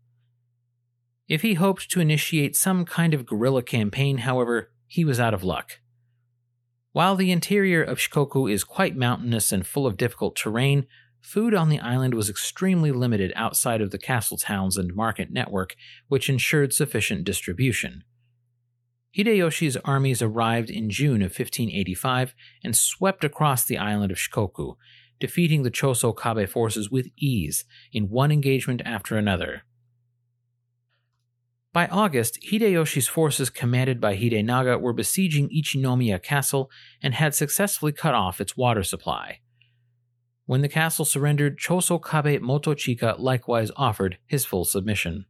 If 1.29 1.41
he 1.41 1.55
hoped 1.55 1.91
to 1.91 2.01
initiate 2.01 2.57
some 2.57 2.85
kind 2.85 3.15
of 3.15 3.25
guerrilla 3.25 3.63
campaign, 3.63 4.19
however, 4.19 4.71
he 4.87 5.03
was 5.03 5.19
out 5.19 5.33
of 5.33 5.43
luck. 5.43 5.81
While 6.93 7.17
the 7.17 7.33
interior 7.33 7.83
of 7.83 7.97
Shikoku 7.97 8.53
is 8.53 8.65
quite 8.65 8.95
mountainous 8.95 9.51
and 9.51 9.67
full 9.67 9.87
of 9.87 9.97
difficult 9.97 10.37
terrain, 10.37 10.87
food 11.23 11.55
on 11.55 11.71
the 11.71 11.81
island 11.81 12.13
was 12.13 12.29
extremely 12.29 12.93
limited 12.93 13.33
outside 13.35 13.81
of 13.81 13.93
the 13.93 13.99
castle 13.99 14.37
towns 14.37 14.77
and 14.77 14.95
market 14.95 15.31
network, 15.31 15.75
which 16.09 16.29
ensured 16.29 16.75
sufficient 16.75 17.25
distribution. 17.25 18.05
Hideyoshi's 19.17 19.77
armies 19.79 20.23
arrived 20.23 20.71
in 20.71 20.89
June 20.89 21.23
of 21.23 21.31
1585 21.31 22.35
and 22.65 22.75
swept 22.75 23.25
across 23.25 23.65
the 23.65 23.77
island 23.77 24.11
of 24.11 24.19
Shikoku, 24.19 24.77
defeating 25.21 25.63
the 25.63 25.71
Choso 25.71 26.17
Kabe 26.17 26.49
forces 26.49 26.91
with 26.91 27.11
ease 27.19 27.65
in 27.93 28.09
one 28.09 28.33
engagement 28.33 28.81
after 28.85 29.17
another. 29.17 29.65
By 31.75 31.87
August, 31.87 32.39
Hideyoshi's 32.51 33.09
forces 33.09 33.49
commanded 33.49 34.01
by 34.01 34.17
Hidenaga 34.17 34.81
were 34.81 34.93
besieging 34.93 35.49
Ichinomiya 35.49 36.23
Castle 36.23 36.71
and 37.03 37.15
had 37.15 37.35
successfully 37.35 37.93
cut 37.93 38.15
off 38.15 38.41
its 38.41 38.57
water 38.57 38.83
supply. 38.83 39.41
When 40.45 40.61
the 40.61 40.69
castle 40.69 41.05
surrendered, 41.05 41.59
Choso 41.59 42.03
Kabe 42.03 42.41
Motochika 42.41 43.19
likewise 43.19 43.71
offered 43.77 44.19
his 44.27 44.45
full 44.45 44.65
submission. 44.65 45.27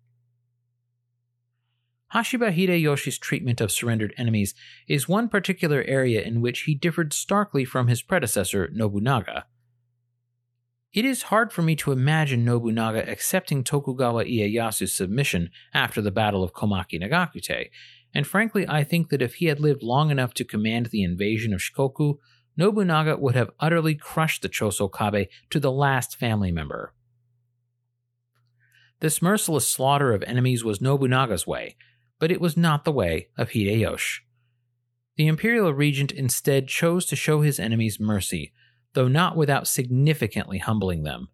Hashiba 2.15 2.55
Hideyoshi's 2.55 3.17
treatment 3.17 3.61
of 3.63 3.73
surrendered 3.73 4.13
enemies 4.19 4.55
is 4.87 5.09
one 5.09 5.29
particular 5.29 5.83
area 5.85 6.21
in 6.21 6.43
which 6.43 6.63
he 6.63 6.75
differed 6.75 7.15
starkly 7.15 7.65
from 7.65 7.89
his 7.89 8.03
predecessor, 8.03 8.69
Nobunaga. 8.71 9.47
It 10.93 11.07
is 11.07 11.25
hard 11.25 11.55
for 11.55 11.63
me 11.63 11.75
to 11.77 11.91
imagine 11.91 12.45
Nobunaga 12.45 13.11
accepting 13.11 13.65
Tokugawa 13.65 14.25
Ieyasu's 14.25 14.95
submission 14.95 15.49
after 15.73 16.03
the 16.03 16.11
Battle 16.11 16.45
of 16.45 16.53
Komaki 16.53 17.01
Nagakute, 17.01 17.71
and 18.15 18.27
frankly, 18.27 18.69
I 18.69 18.85
think 18.85 19.09
that 19.09 19.23
if 19.23 19.37
he 19.37 19.47
had 19.47 19.59
lived 19.59 19.83
long 19.83 20.11
enough 20.11 20.35
to 20.35 20.45
command 20.45 20.87
the 20.87 21.03
invasion 21.03 21.55
of 21.55 21.61
Shikoku, 21.61 22.19
Nobunaga 22.59 23.17
would 23.17 23.35
have 23.35 23.53
utterly 23.59 23.95
crushed 23.95 24.43
the 24.43 24.51
Chosokabe 24.51 25.29
to 25.49 25.59
the 25.59 25.73
last 25.73 26.19
family 26.19 26.53
member. 26.53 26.93
This 29.01 29.23
merciless 29.23 29.67
slaughter 29.67 30.13
of 30.13 30.23
enemies 30.25 30.63
was 30.63 30.83
Nobunaga's 30.83 31.47
way, 31.47 31.77
but 32.23 32.31
it 32.31 32.41
was 32.41 32.57
not 32.57 32.85
the 32.85 32.93
way 32.93 33.27
of 33.37 33.51
Hideyoshi. 33.51 34.21
The 35.17 35.27
imperial 35.27 35.75
regent 35.75 36.13
instead 36.13 36.69
chose 36.69 37.05
to 37.07 37.17
show 37.17 37.41
his 37.41 37.59
enemies 37.59 37.99
mercy, 37.99 38.53
though 38.93 39.09
not 39.09 39.37
without 39.37 39.67
significantly 39.67 40.59
humbling 40.59 41.03
them. 41.03 41.31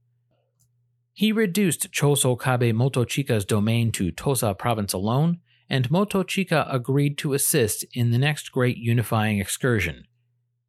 He 1.12 1.30
reduced 1.30 1.92
Choso 1.92 2.40
Kabe 2.40 2.73
Motochika's 2.73 3.45
domain 3.45 3.92
to 3.92 4.11
Tosa 4.11 4.54
province 4.54 4.95
alone, 4.95 5.40
and 5.68 5.90
Motochika 5.90 6.66
agreed 6.75 7.18
to 7.18 7.35
assist 7.35 7.85
in 7.92 8.11
the 8.11 8.16
next 8.16 8.50
great 8.50 8.78
unifying 8.78 9.40
excursion, 9.40 10.04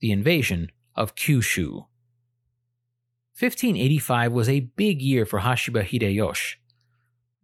the 0.01 0.11
invasion 0.11 0.69
of 0.97 1.15
Kyushu. 1.15 1.85
1585 3.39 4.33
was 4.33 4.49
a 4.49 4.69
big 4.75 5.01
year 5.01 5.25
for 5.25 5.39
Hashiba 5.39 5.85
Hideyoshi. 5.85 6.55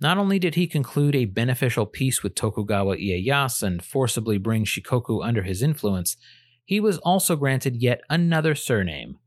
Not 0.02 0.18
only 0.18 0.40
did 0.40 0.56
he 0.56 0.68
conclude 0.68 1.16
a 1.16 1.26
beneficial 1.26 1.86
peace 1.86 2.22
with 2.22 2.36
Tokugawa 2.36 2.98
Ieyasu 2.98 3.64
and 3.64 3.84
forcibly 3.84 4.38
bring 4.38 4.66
Shikoku 4.66 5.26
under 5.26 5.44
his 5.44 5.62
influence, 5.62 6.18
he 6.66 6.80
was 6.80 6.98
also 7.00 7.36
granted 7.36 7.78
yet 7.78 8.02
another 8.10 8.56
surname. 8.56 9.20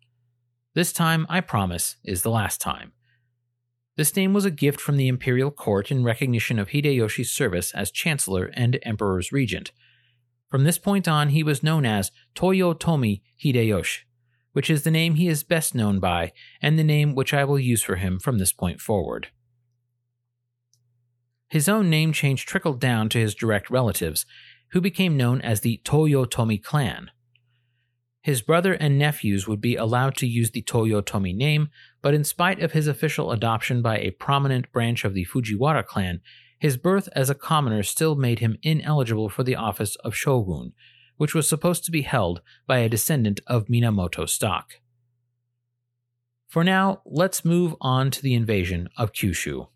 This 0.74 0.92
time, 0.92 1.26
I 1.30 1.40
promise, 1.40 1.96
is 2.04 2.22
the 2.22 2.30
last 2.30 2.60
time. 2.60 2.92
This 3.96 4.14
name 4.14 4.32
was 4.32 4.44
a 4.44 4.50
gift 4.50 4.80
from 4.80 4.96
the 4.96 5.08
imperial 5.08 5.50
court 5.50 5.90
in 5.90 6.04
recognition 6.04 6.58
of 6.58 6.68
Hideyoshi's 6.68 7.32
service 7.32 7.72
as 7.72 7.90
chancellor 7.90 8.50
and 8.54 8.78
emperor's 8.82 9.32
regent. 9.32 9.72
From 10.48 10.64
this 10.64 10.78
point 10.78 11.08
on, 11.08 11.30
he 11.30 11.42
was 11.42 11.62
known 11.62 11.84
as 11.84 12.12
Toyotomi 12.34 13.22
Hideyoshi, 13.42 14.00
which 14.52 14.70
is 14.70 14.82
the 14.82 14.90
name 14.90 15.14
he 15.14 15.28
is 15.28 15.42
best 15.42 15.74
known 15.74 15.98
by 15.98 16.32
and 16.62 16.78
the 16.78 16.84
name 16.84 17.14
which 17.14 17.34
I 17.34 17.44
will 17.44 17.58
use 17.58 17.82
for 17.82 17.96
him 17.96 18.18
from 18.18 18.38
this 18.38 18.52
point 18.52 18.80
forward. 18.80 19.28
His 21.48 21.68
own 21.68 21.88
name 21.88 22.12
change 22.12 22.44
trickled 22.44 22.80
down 22.80 23.08
to 23.10 23.18
his 23.18 23.34
direct 23.34 23.70
relatives, 23.70 24.26
who 24.72 24.80
became 24.80 25.16
known 25.16 25.40
as 25.40 25.60
the 25.60 25.80
Toyotomi 25.84 26.62
clan. 26.62 27.10
His 28.20 28.42
brother 28.42 28.74
and 28.74 28.98
nephews 28.98 29.48
would 29.48 29.60
be 29.60 29.76
allowed 29.76 30.16
to 30.16 30.26
use 30.26 30.50
the 30.50 30.62
Toyotomi 30.62 31.34
name, 31.34 31.70
but 32.02 32.12
in 32.12 32.24
spite 32.24 32.60
of 32.62 32.72
his 32.72 32.86
official 32.86 33.32
adoption 33.32 33.80
by 33.80 33.98
a 33.98 34.10
prominent 34.10 34.70
branch 34.72 35.04
of 35.04 35.14
the 35.14 35.24
Fujiwara 35.24 35.86
clan, 35.86 36.20
his 36.58 36.76
birth 36.76 37.08
as 37.14 37.30
a 37.30 37.34
commoner 37.34 37.82
still 37.82 38.16
made 38.16 38.40
him 38.40 38.58
ineligible 38.62 39.30
for 39.30 39.44
the 39.44 39.56
office 39.56 39.96
of 39.96 40.14
shogun, 40.14 40.72
which 41.16 41.34
was 41.34 41.48
supposed 41.48 41.84
to 41.84 41.90
be 41.90 42.02
held 42.02 42.42
by 42.66 42.78
a 42.78 42.88
descendant 42.88 43.40
of 43.46 43.66
Minamoto 43.66 44.28
stock. 44.28 44.74
For 46.48 46.64
now, 46.64 47.02
let's 47.06 47.44
move 47.44 47.74
on 47.80 48.10
to 48.10 48.22
the 48.22 48.34
invasion 48.34 48.88
of 48.96 49.12
Kyushu. 49.12 49.68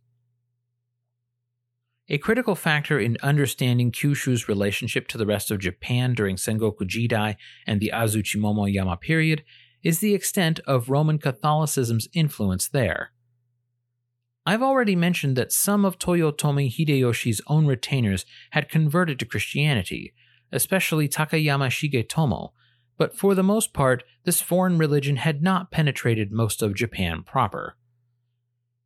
A 2.12 2.18
critical 2.18 2.54
factor 2.54 2.98
in 3.00 3.16
understanding 3.22 3.90
Kyushu's 3.90 4.46
relationship 4.46 5.08
to 5.08 5.16
the 5.16 5.24
rest 5.24 5.50
of 5.50 5.60
Japan 5.60 6.12
during 6.12 6.36
Sengoku 6.36 6.82
Jidai 6.82 7.36
and 7.66 7.80
the 7.80 7.90
Azuchi 7.94 8.36
Momoyama 8.36 9.00
period 9.00 9.42
is 9.82 10.00
the 10.00 10.14
extent 10.14 10.60
of 10.66 10.90
Roman 10.90 11.18
Catholicism's 11.18 12.08
influence 12.12 12.68
there. 12.68 13.12
I've 14.44 14.62
already 14.62 14.94
mentioned 14.94 15.36
that 15.36 15.52
some 15.52 15.86
of 15.86 15.98
Toyotomi 15.98 16.70
Hideyoshi's 16.70 17.40
own 17.46 17.64
retainers 17.64 18.26
had 18.50 18.68
converted 18.68 19.18
to 19.20 19.24
Christianity, 19.24 20.12
especially 20.52 21.08
Takayama 21.08 21.68
Shigetomo, 21.68 22.50
but 22.98 23.16
for 23.16 23.34
the 23.34 23.42
most 23.42 23.72
part, 23.72 24.04
this 24.24 24.42
foreign 24.42 24.76
religion 24.76 25.16
had 25.16 25.42
not 25.42 25.70
penetrated 25.70 26.30
most 26.30 26.60
of 26.60 26.74
Japan 26.74 27.22
proper. 27.22 27.74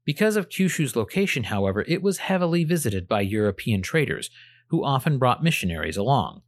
Because 0.06 0.36
of 0.36 0.48
Kyushu's 0.48 0.96
location, 0.96 1.44
however, 1.44 1.84
it 1.86 2.00
was 2.00 2.18
heavily 2.18 2.64
visited 2.64 3.06
by 3.06 3.20
European 3.20 3.82
traders, 3.82 4.30
who 4.68 4.84
often 4.84 5.18
brought 5.18 5.42
missionaries 5.42 5.96
along. 5.98 6.42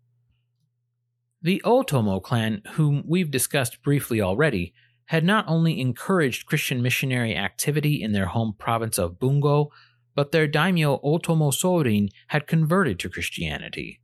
The 1.42 1.60
Otomo 1.64 2.22
clan, 2.22 2.62
whom 2.72 3.04
we've 3.06 3.30
discussed 3.30 3.82
briefly 3.82 4.22
already, 4.22 4.72
had 5.06 5.24
not 5.24 5.44
only 5.48 5.80
encouraged 5.80 6.46
Christian 6.46 6.82
missionary 6.82 7.34
activity 7.34 8.02
in 8.02 8.12
their 8.12 8.26
home 8.26 8.54
province 8.58 8.98
of 8.98 9.18
Bungo, 9.18 9.70
but 10.14 10.32
their 10.32 10.46
daimyo 10.46 10.98
Otomo 10.98 11.52
Sorin 11.52 12.10
had 12.28 12.46
converted 12.46 12.98
to 13.00 13.08
Christianity. 13.08 14.00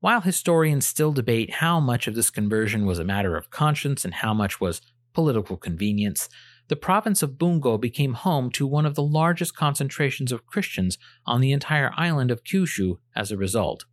While 0.00 0.20
historians 0.20 0.86
still 0.86 1.12
debate 1.12 1.54
how 1.54 1.80
much 1.80 2.06
of 2.06 2.14
this 2.14 2.30
conversion 2.30 2.86
was 2.86 2.98
a 2.98 3.04
matter 3.04 3.36
of 3.36 3.50
conscience 3.50 4.04
and 4.04 4.14
how 4.14 4.34
much 4.34 4.60
was 4.60 4.82
political 5.12 5.56
convenience, 5.56 6.28
the 6.72 6.76
province 6.76 7.22
of 7.22 7.38
Bungo 7.38 7.76
became 7.76 8.14
home 8.14 8.50
to 8.52 8.66
one 8.66 8.86
of 8.86 8.94
the 8.94 9.02
largest 9.02 9.54
concentrations 9.54 10.32
of 10.32 10.46
Christians 10.46 10.96
on 11.26 11.42
the 11.42 11.52
entire 11.52 11.92
island 11.98 12.30
of 12.30 12.44
Kyushu 12.44 12.96
as 13.14 13.30
a 13.30 13.36
result. 13.36 13.84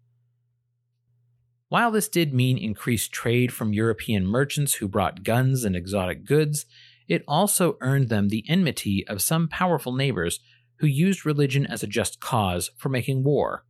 While 1.68 1.92
this 1.92 2.08
did 2.08 2.34
mean 2.34 2.58
increased 2.58 3.12
trade 3.12 3.52
from 3.52 3.74
European 3.74 4.26
merchants 4.26 4.76
who 4.76 4.88
brought 4.88 5.26
guns 5.26 5.66
and 5.66 5.76
exotic 5.76 6.24
goods, 6.24 6.66
it 7.06 7.26
also 7.28 7.76
earned 7.82 8.08
them 8.08 8.30
the 8.30 8.46
enmity 8.48 9.06
of 9.10 9.22
some 9.22 9.50
powerful 9.50 9.94
neighbors 9.94 10.40
who 10.78 10.88
used 10.88 11.26
religion 11.26 11.66
as 11.66 11.84
a 11.84 11.88
just 11.88 12.22
cause 12.22 12.72
for 12.78 12.88
making 12.88 13.26
war. 13.26 13.66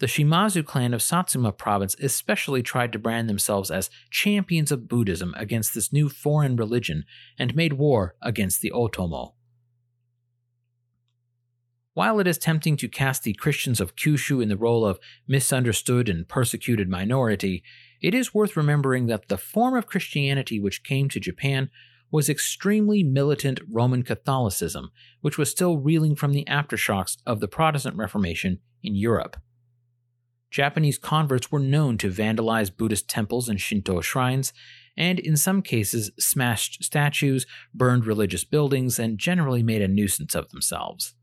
The 0.00 0.06
Shimazu 0.06 0.64
clan 0.64 0.92
of 0.92 1.02
Satsuma 1.02 1.52
province 1.52 1.94
especially 2.00 2.62
tried 2.62 2.92
to 2.92 2.98
brand 2.98 3.28
themselves 3.28 3.70
as 3.70 3.90
champions 4.10 4.72
of 4.72 4.88
Buddhism 4.88 5.34
against 5.36 5.72
this 5.72 5.92
new 5.92 6.08
foreign 6.08 6.56
religion 6.56 7.04
and 7.38 7.54
made 7.54 7.74
war 7.74 8.16
against 8.20 8.60
the 8.60 8.72
Otomo. 8.72 9.34
While 11.92 12.18
it 12.18 12.26
is 12.26 12.38
tempting 12.38 12.76
to 12.78 12.88
cast 12.88 13.22
the 13.22 13.34
Christians 13.34 13.80
of 13.80 13.94
Kyushu 13.94 14.42
in 14.42 14.48
the 14.48 14.56
role 14.56 14.84
of 14.84 14.98
misunderstood 15.28 16.08
and 16.08 16.28
persecuted 16.28 16.88
minority, 16.88 17.62
it 18.02 18.14
is 18.14 18.34
worth 18.34 18.56
remembering 18.56 19.06
that 19.06 19.28
the 19.28 19.38
form 19.38 19.76
of 19.76 19.86
Christianity 19.86 20.58
which 20.58 20.82
came 20.82 21.08
to 21.08 21.20
Japan 21.20 21.70
was 22.10 22.28
extremely 22.28 23.04
militant 23.04 23.60
Roman 23.70 24.02
Catholicism, 24.02 24.90
which 25.20 25.38
was 25.38 25.50
still 25.50 25.78
reeling 25.78 26.16
from 26.16 26.32
the 26.32 26.44
aftershocks 26.46 27.16
of 27.24 27.38
the 27.38 27.48
Protestant 27.48 27.96
Reformation 27.96 28.58
in 28.82 28.96
Europe. 28.96 29.36
Japanese 30.54 30.98
converts 30.98 31.50
were 31.50 31.58
known 31.58 31.98
to 31.98 32.08
vandalize 32.08 32.70
Buddhist 32.70 33.08
temples 33.08 33.48
and 33.48 33.60
Shinto 33.60 34.00
shrines, 34.00 34.52
and 34.96 35.18
in 35.18 35.36
some 35.36 35.62
cases 35.62 36.12
smashed 36.16 36.84
statues, 36.84 37.44
burned 37.74 38.06
religious 38.06 38.44
buildings, 38.44 39.00
and 39.00 39.18
generally 39.18 39.64
made 39.64 39.82
a 39.82 39.88
nuisance 39.88 40.32
of 40.36 40.50
themselves. 40.50 41.16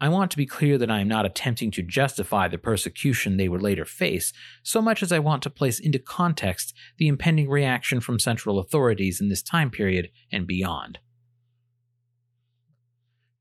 I 0.00 0.08
want 0.08 0.30
to 0.30 0.36
be 0.36 0.46
clear 0.46 0.78
that 0.78 0.88
I 0.88 1.00
am 1.00 1.08
not 1.08 1.26
attempting 1.26 1.72
to 1.72 1.82
justify 1.82 2.46
the 2.46 2.58
persecution 2.58 3.38
they 3.38 3.48
would 3.48 3.60
later 3.60 3.84
face, 3.84 4.32
so 4.62 4.80
much 4.80 5.02
as 5.02 5.10
I 5.10 5.18
want 5.18 5.42
to 5.42 5.50
place 5.50 5.80
into 5.80 5.98
context 5.98 6.76
the 6.98 7.08
impending 7.08 7.50
reaction 7.50 8.00
from 8.00 8.20
central 8.20 8.60
authorities 8.60 9.20
in 9.20 9.30
this 9.30 9.42
time 9.42 9.68
period 9.68 10.10
and 10.30 10.46
beyond. 10.46 11.00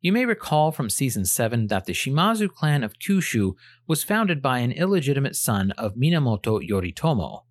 You 0.01 0.11
may 0.11 0.25
recall 0.25 0.71
from 0.71 0.89
season 0.89 1.25
7 1.25 1.67
that 1.67 1.85
the 1.85 1.93
Shimazu 1.93 2.49
clan 2.49 2.83
of 2.83 2.97
Kyushu 2.97 3.53
was 3.85 4.03
founded 4.03 4.41
by 4.41 4.57
an 4.57 4.71
illegitimate 4.71 5.35
son 5.35 5.71
of 5.71 5.93
Minamoto 5.93 6.59
Yoritomo. 6.67 7.43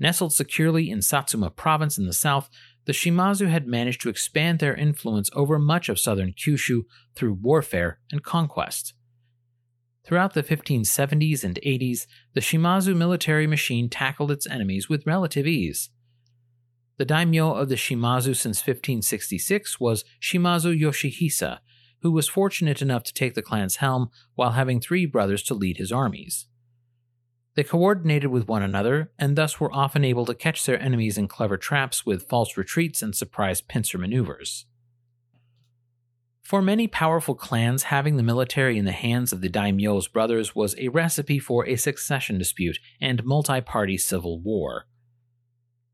Nestled 0.00 0.32
securely 0.32 0.90
in 0.90 1.02
Satsuma 1.02 1.50
province 1.50 1.98
in 1.98 2.06
the 2.06 2.12
south, 2.12 2.50
the 2.84 2.92
Shimazu 2.92 3.48
had 3.48 3.68
managed 3.68 4.00
to 4.02 4.08
expand 4.08 4.58
their 4.58 4.74
influence 4.74 5.30
over 5.34 5.56
much 5.56 5.88
of 5.88 6.00
southern 6.00 6.32
Kyushu 6.32 6.82
through 7.14 7.34
warfare 7.34 8.00
and 8.10 8.24
conquest. 8.24 8.94
Throughout 10.04 10.34
the 10.34 10.42
1570s 10.42 11.44
and 11.44 11.60
80s, 11.64 12.06
the 12.34 12.40
Shimazu 12.40 12.96
military 12.96 13.46
machine 13.46 13.88
tackled 13.88 14.32
its 14.32 14.48
enemies 14.48 14.88
with 14.88 15.06
relative 15.06 15.46
ease. 15.46 15.90
The 16.98 17.04
daimyo 17.04 17.52
of 17.52 17.68
the 17.68 17.74
Shimazu 17.74 18.34
since 18.34 18.58
1566 18.60 19.78
was 19.78 20.04
Shimazu 20.20 20.78
Yoshihisa, 20.78 21.58
who 22.00 22.10
was 22.10 22.28
fortunate 22.28 22.80
enough 22.80 23.02
to 23.04 23.12
take 23.12 23.34
the 23.34 23.42
clan's 23.42 23.76
helm 23.76 24.10
while 24.34 24.52
having 24.52 24.80
three 24.80 25.04
brothers 25.04 25.42
to 25.44 25.54
lead 25.54 25.76
his 25.76 25.92
armies. 25.92 26.46
They 27.54 27.64
coordinated 27.64 28.30
with 28.30 28.48
one 28.48 28.62
another, 28.62 29.12
and 29.18 29.36
thus 29.36 29.58
were 29.58 29.74
often 29.74 30.04
able 30.04 30.26
to 30.26 30.34
catch 30.34 30.64
their 30.64 30.80
enemies 30.80 31.18
in 31.18 31.26
clever 31.26 31.56
traps 31.56 32.04
with 32.04 32.28
false 32.28 32.56
retreats 32.56 33.02
and 33.02 33.14
surprise 33.14 33.60
pincer 33.60 33.98
maneuvers. 33.98 34.66
For 36.42 36.62
many 36.62 36.86
powerful 36.86 37.34
clans, 37.34 37.84
having 37.84 38.16
the 38.16 38.22
military 38.22 38.78
in 38.78 38.84
the 38.84 38.92
hands 38.92 39.32
of 39.32 39.40
the 39.40 39.48
daimyo's 39.48 40.06
brothers 40.06 40.54
was 40.54 40.76
a 40.78 40.88
recipe 40.88 41.38
for 41.38 41.66
a 41.66 41.76
succession 41.76 42.38
dispute 42.38 42.78
and 43.00 43.24
multi 43.24 43.60
party 43.60 43.98
civil 43.98 44.38
war. 44.38 44.86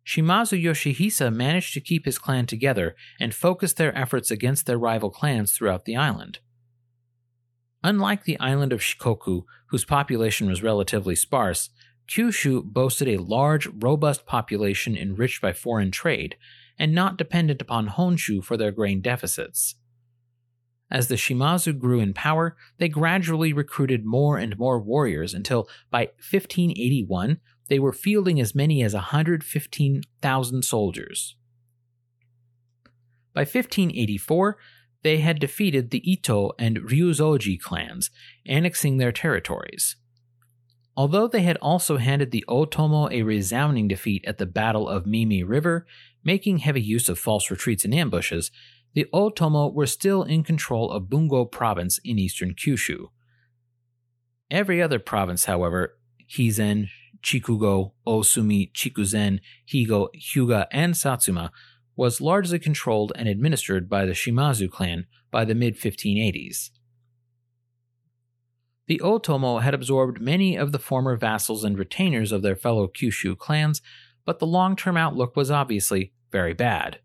Shimazu 0.04 0.60
Yoshihisa 0.60 1.32
managed 1.32 1.74
to 1.74 1.80
keep 1.80 2.04
his 2.04 2.18
clan 2.18 2.46
together 2.46 2.96
and 3.20 3.34
focus 3.34 3.72
their 3.72 3.96
efforts 3.96 4.30
against 4.30 4.66
their 4.66 4.78
rival 4.78 5.10
clans 5.10 5.52
throughout 5.52 5.84
the 5.84 5.96
island. 5.96 6.40
Unlike 7.84 8.24
the 8.24 8.38
island 8.38 8.72
of 8.72 8.80
Shikoku, 8.80 9.44
whose 9.68 9.84
population 9.84 10.48
was 10.48 10.62
relatively 10.62 11.14
sparse, 11.14 11.70
Kyushu 12.08 12.64
boasted 12.64 13.08
a 13.08 13.22
large, 13.22 13.66
robust 13.66 14.26
population 14.26 14.96
enriched 14.96 15.40
by 15.40 15.52
foreign 15.52 15.90
trade 15.90 16.36
and 16.78 16.94
not 16.94 17.16
dependent 17.16 17.62
upon 17.62 17.88
Honshu 17.88 18.42
for 18.42 18.56
their 18.56 18.72
grain 18.72 19.00
deficits. 19.00 19.76
As 20.90 21.08
the 21.08 21.14
Shimazu 21.14 21.78
grew 21.78 22.00
in 22.00 22.12
power, 22.12 22.56
they 22.78 22.88
gradually 22.88 23.52
recruited 23.52 24.04
more 24.04 24.36
and 24.36 24.58
more 24.58 24.78
warriors 24.78 25.32
until 25.32 25.68
by 25.90 26.10
1581 26.18 27.40
they 27.72 27.78
were 27.78 27.90
fielding 27.90 28.38
as 28.38 28.54
many 28.54 28.82
as 28.82 28.92
115,000 28.92 30.62
soldiers. 30.62 31.36
By 33.32 33.40
1584, 33.40 34.58
they 35.02 35.20
had 35.20 35.40
defeated 35.40 35.88
the 35.88 36.02
Ito 36.12 36.52
and 36.58 36.80
Ryuzoji 36.80 37.58
clans, 37.58 38.10
annexing 38.44 38.98
their 38.98 39.10
territories. 39.10 39.96
Although 40.94 41.28
they 41.28 41.40
had 41.40 41.56
also 41.62 41.96
handed 41.96 42.30
the 42.30 42.44
Otomo 42.46 43.10
a 43.10 43.22
resounding 43.22 43.88
defeat 43.88 44.22
at 44.26 44.36
the 44.36 44.44
Battle 44.44 44.86
of 44.86 45.06
Mimi 45.06 45.42
River, 45.42 45.86
making 46.22 46.58
heavy 46.58 46.82
use 46.82 47.08
of 47.08 47.18
false 47.18 47.50
retreats 47.50 47.86
and 47.86 47.94
ambushes, 47.94 48.50
the 48.92 49.06
Otomo 49.14 49.72
were 49.72 49.86
still 49.86 50.24
in 50.24 50.44
control 50.44 50.90
of 50.90 51.08
Bungo 51.08 51.46
province 51.46 51.98
in 52.04 52.18
eastern 52.18 52.52
Kyushu. 52.52 53.06
Every 54.50 54.82
other 54.82 54.98
province, 54.98 55.46
however, 55.46 55.96
Hizen, 56.30 56.90
Chikugo, 57.22 57.92
Osumi, 58.06 58.72
Chikuzen, 58.72 59.40
Higo, 59.66 60.08
Hyuga, 60.16 60.66
and 60.70 60.96
Satsuma, 60.96 61.50
was 61.96 62.20
largely 62.20 62.58
controlled 62.58 63.12
and 63.16 63.28
administered 63.28 63.88
by 63.88 64.04
the 64.04 64.12
Shimazu 64.12 64.70
clan 64.70 65.06
by 65.30 65.44
the 65.44 65.54
mid 65.54 65.78
1580s. 65.78 66.70
The 68.86 69.00
Otomo 69.02 69.62
had 69.62 69.74
absorbed 69.74 70.20
many 70.20 70.56
of 70.56 70.72
the 70.72 70.78
former 70.78 71.16
vassals 71.16 71.64
and 71.64 71.78
retainers 71.78 72.32
of 72.32 72.42
their 72.42 72.56
fellow 72.56 72.88
Kyushu 72.88 73.38
clans, 73.38 73.80
but 74.24 74.38
the 74.38 74.46
long 74.46 74.76
term 74.76 74.96
outlook 74.96 75.36
was 75.36 75.50
obviously 75.50 76.12
very 76.30 76.54
bad. 76.54 77.00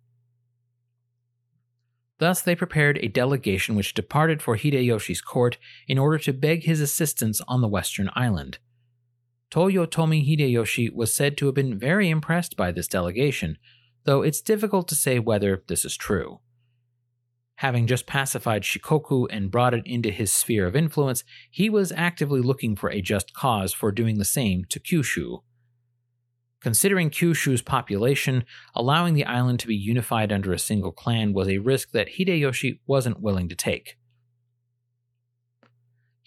Thus, 2.19 2.41
they 2.41 2.55
prepared 2.55 2.97
a 2.97 3.07
delegation 3.07 3.75
which 3.75 3.93
departed 3.93 4.41
for 4.41 4.57
Hideyoshi's 4.57 5.21
court 5.21 5.57
in 5.87 5.99
order 5.99 6.17
to 6.19 6.33
beg 6.33 6.63
his 6.63 6.81
assistance 6.81 7.41
on 7.47 7.61
the 7.61 7.67
western 7.67 8.09
island. 8.15 8.57
Toyotomi 9.49 10.27
Hideyoshi 10.27 10.93
was 10.93 11.13
said 11.13 11.37
to 11.37 11.45
have 11.45 11.55
been 11.55 11.79
very 11.79 12.09
impressed 12.09 12.57
by 12.57 12.71
this 12.71 12.87
delegation, 12.87 13.57
though 14.03 14.21
it's 14.21 14.41
difficult 14.41 14.87
to 14.89 14.95
say 14.95 15.19
whether 15.19 15.63
this 15.67 15.85
is 15.85 15.95
true. 15.95 16.39
Having 17.55 17.87
just 17.87 18.05
pacified 18.05 18.61
Shikoku 18.63 19.27
and 19.31 19.49
brought 19.49 19.73
it 19.73 19.85
into 19.85 20.11
his 20.11 20.31
sphere 20.31 20.67
of 20.67 20.75
influence, 20.75 21.23
he 21.49 21.69
was 21.69 21.91
actively 21.93 22.41
looking 22.41 22.75
for 22.75 22.89
a 22.89 23.01
just 23.01 23.33
cause 23.33 23.73
for 23.73 23.91
doing 23.91 24.17
the 24.17 24.25
same 24.25 24.65
to 24.65 24.79
Kyushu. 24.79 25.41
Considering 26.61 27.09
Kyushu's 27.09 27.61
population, 27.61 28.43
allowing 28.75 29.13
the 29.13 29.25
island 29.25 29.59
to 29.61 29.67
be 29.67 29.75
unified 29.75 30.31
under 30.31 30.51
a 30.53 30.59
single 30.59 30.91
clan 30.91 31.33
was 31.33 31.47
a 31.47 31.59
risk 31.59 31.91
that 31.91 32.09
Hideyoshi 32.17 32.79
wasn't 32.85 33.21
willing 33.21 33.47
to 33.49 33.55
take 33.55 33.96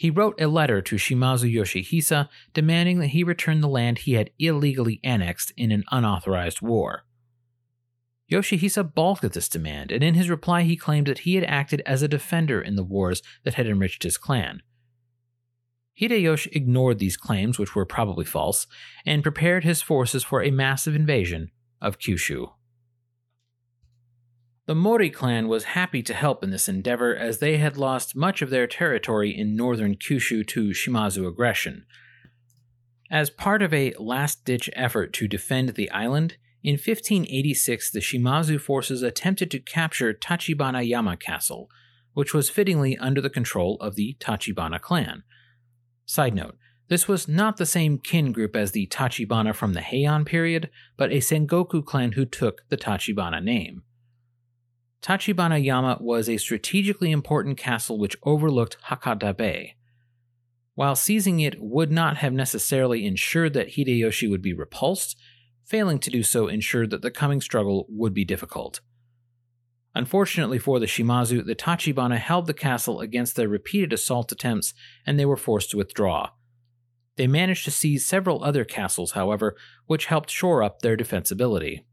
he 0.01 0.09
wrote 0.09 0.41
a 0.41 0.47
letter 0.47 0.81
to 0.81 0.97
Shimazu 0.97 1.53
Yoshihisa 1.55 2.31
demanding 2.55 3.01
that 3.01 3.09
he 3.09 3.23
return 3.23 3.61
the 3.61 3.69
land 3.69 3.99
he 3.99 4.15
had 4.15 4.31
illegally 4.39 4.99
annexed 5.05 5.53
in 5.59 5.71
an 5.71 5.85
unauthorized 5.91 6.63
war. 6.63 7.05
Yoshihisa 8.33 8.95
balked 8.95 9.25
at 9.25 9.35
this 9.35 9.47
demand, 9.47 9.93
and 9.93 10.03
in 10.03 10.15
his 10.15 10.31
reply 10.31 10.63
he 10.63 10.75
claimed 10.75 11.07
that 11.07 11.19
he 11.19 11.35
had 11.35 11.45
acted 11.45 11.83
as 11.85 12.01
a 12.01 12.09
defender 12.09 12.63
in 12.63 12.77
the 12.77 12.83
wars 12.83 13.23
that 13.45 13.57
had 13.57 13.67
enriched 13.67 14.03
his 14.03 14.17
clan. 14.17 14.63
Hideyoshi 16.01 16.49
ignored 16.53 16.99
these 16.99 17.19
claims, 17.19 17.59
which 17.59 17.75
were 17.75 17.85
probably 17.85 18.25
false, 18.25 18.67
and 19.05 19.23
prepared 19.23 19.65
his 19.65 19.83
forces 19.83 20.25
for 20.25 20.43
a 20.43 20.51
massive 20.51 20.97
invasion 20.97 21.51
of 21.83 21.99
Kyushu. 21.99 22.51
The 24.71 24.77
Mori 24.77 25.11
clan 25.11 25.49
was 25.49 25.75
happy 25.75 26.01
to 26.05 26.15
help 26.15 26.45
in 26.45 26.51
this 26.51 26.69
endeavor 26.69 27.13
as 27.17 27.39
they 27.41 27.57
had 27.57 27.77
lost 27.77 28.15
much 28.15 28.41
of 28.41 28.51
their 28.51 28.69
territory 28.69 29.37
in 29.37 29.57
northern 29.57 29.97
Kyushu 29.97 30.47
to 30.47 30.69
Shimazu 30.69 31.27
aggression. 31.27 31.87
As 33.11 33.31
part 33.31 33.63
of 33.63 33.75
a 33.75 33.95
last 33.99 34.45
ditch 34.45 34.71
effort 34.75 35.13
to 35.15 35.27
defend 35.27 35.71
the 35.71 35.91
island, 35.91 36.37
in 36.63 36.75
1586 36.75 37.91
the 37.91 37.99
Shimazu 37.99 38.61
forces 38.61 39.03
attempted 39.03 39.51
to 39.51 39.59
capture 39.59 40.15
Tachibana 40.15 40.87
Yama 40.87 41.17
Castle, 41.17 41.69
which 42.15 42.33
was 42.33 42.49
fittingly 42.49 42.97
under 42.97 43.21
the 43.21 43.29
control 43.29 43.77
of 43.81 43.97
the 43.97 44.17
Tachibana 44.21 44.81
clan. 44.81 45.25
Side 46.07 46.37
note, 46.37 46.57
this 46.87 47.09
was 47.09 47.27
not 47.27 47.57
the 47.57 47.67
same 47.67 47.99
kin 47.99 48.31
group 48.31 48.55
as 48.55 48.71
the 48.71 48.87
Tachibana 48.87 49.53
from 49.53 49.73
the 49.73 49.81
Heian 49.81 50.25
period, 50.25 50.71
but 50.97 51.11
a 51.11 51.17
Sengoku 51.17 51.85
clan 51.85 52.13
who 52.13 52.25
took 52.25 52.69
the 52.69 52.77
Tachibana 52.77 53.43
name. 53.43 53.83
Tachibana 55.03 55.63
Yama 55.63 55.97
was 56.01 56.29
a 56.29 56.37
strategically 56.37 57.11
important 57.11 57.57
castle 57.57 57.99
which 57.99 58.17
overlooked 58.23 58.77
Hakata 58.89 59.35
Bay. 59.35 59.77
While 60.75 60.95
seizing 60.95 61.41
it 61.41 61.61
would 61.61 61.91
not 61.91 62.19
have 62.19 62.33
necessarily 62.33 63.07
ensured 63.07 63.55
that 63.55 63.71
Hideyoshi 63.71 64.31
would 64.31 64.43
be 64.43 64.53
repulsed, 64.53 65.17
failing 65.65 65.99
to 66.01 66.11
do 66.11 66.23
so 66.23 66.49
ensured 66.49 66.91
that 66.91 67.03
the 67.03 67.11
coming 67.11 67.41
struggle 67.41 67.87
would 67.89 68.13
be 68.13 68.25
difficult. 68.25 68.81
Unfortunately 69.95 70.59
for 70.59 70.79
the 70.79 70.87
Shimazu, 70.87 71.45
the 71.45 71.55
Tachibana 71.55 72.19
held 72.19 72.47
the 72.47 72.55
castle 72.55 73.01
against 73.01 73.37
their 73.37 73.49
repeated 73.49 73.93
assault 73.93 74.31
attempts 74.31 74.73
and 75.07 75.19
they 75.19 75.27
were 75.27 75.37
forced 75.37 75.71
to 75.71 75.77
withdraw. 75.77 76.31
They 77.17 77.27
managed 77.27 77.65
to 77.65 77.71
seize 77.71 78.07
several 78.07 78.45
other 78.45 78.65
castles, 78.65 79.13
however, 79.13 79.57
which 79.87 80.07
helped 80.07 80.31
shore 80.31 80.63
up 80.63 80.81
their 80.81 80.97
defensibility. 80.97 81.85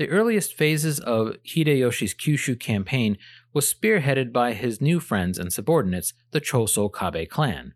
The 0.00 0.08
earliest 0.08 0.54
phases 0.54 0.98
of 0.98 1.36
Hideyoshi's 1.46 2.14
Kyushu 2.14 2.58
campaign 2.58 3.18
was 3.52 3.70
spearheaded 3.70 4.32
by 4.32 4.54
his 4.54 4.80
new 4.80 4.98
friends 4.98 5.38
and 5.38 5.52
subordinates, 5.52 6.14
the 6.30 6.40
Choso 6.40 6.90
Kabe 6.90 7.28
clan. 7.28 7.74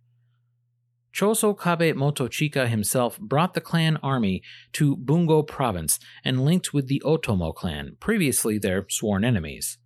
Choso 1.13 1.53
Kabe 1.53 1.95
Motochika 1.95 2.67
himself 2.67 3.21
brought 3.21 3.53
the 3.53 3.61
clan 3.61 3.99
army 3.99 4.43
to 4.73 4.97
Bungo 4.97 5.43
province 5.43 6.01
and 6.25 6.47
linked 6.47 6.73
with 6.73 6.89
the 6.89 7.03
Otomo 7.05 7.55
clan, 7.55 7.99
previously 8.01 8.57
their 8.57 8.87
sworn 8.89 9.23
enemies. 9.23 9.77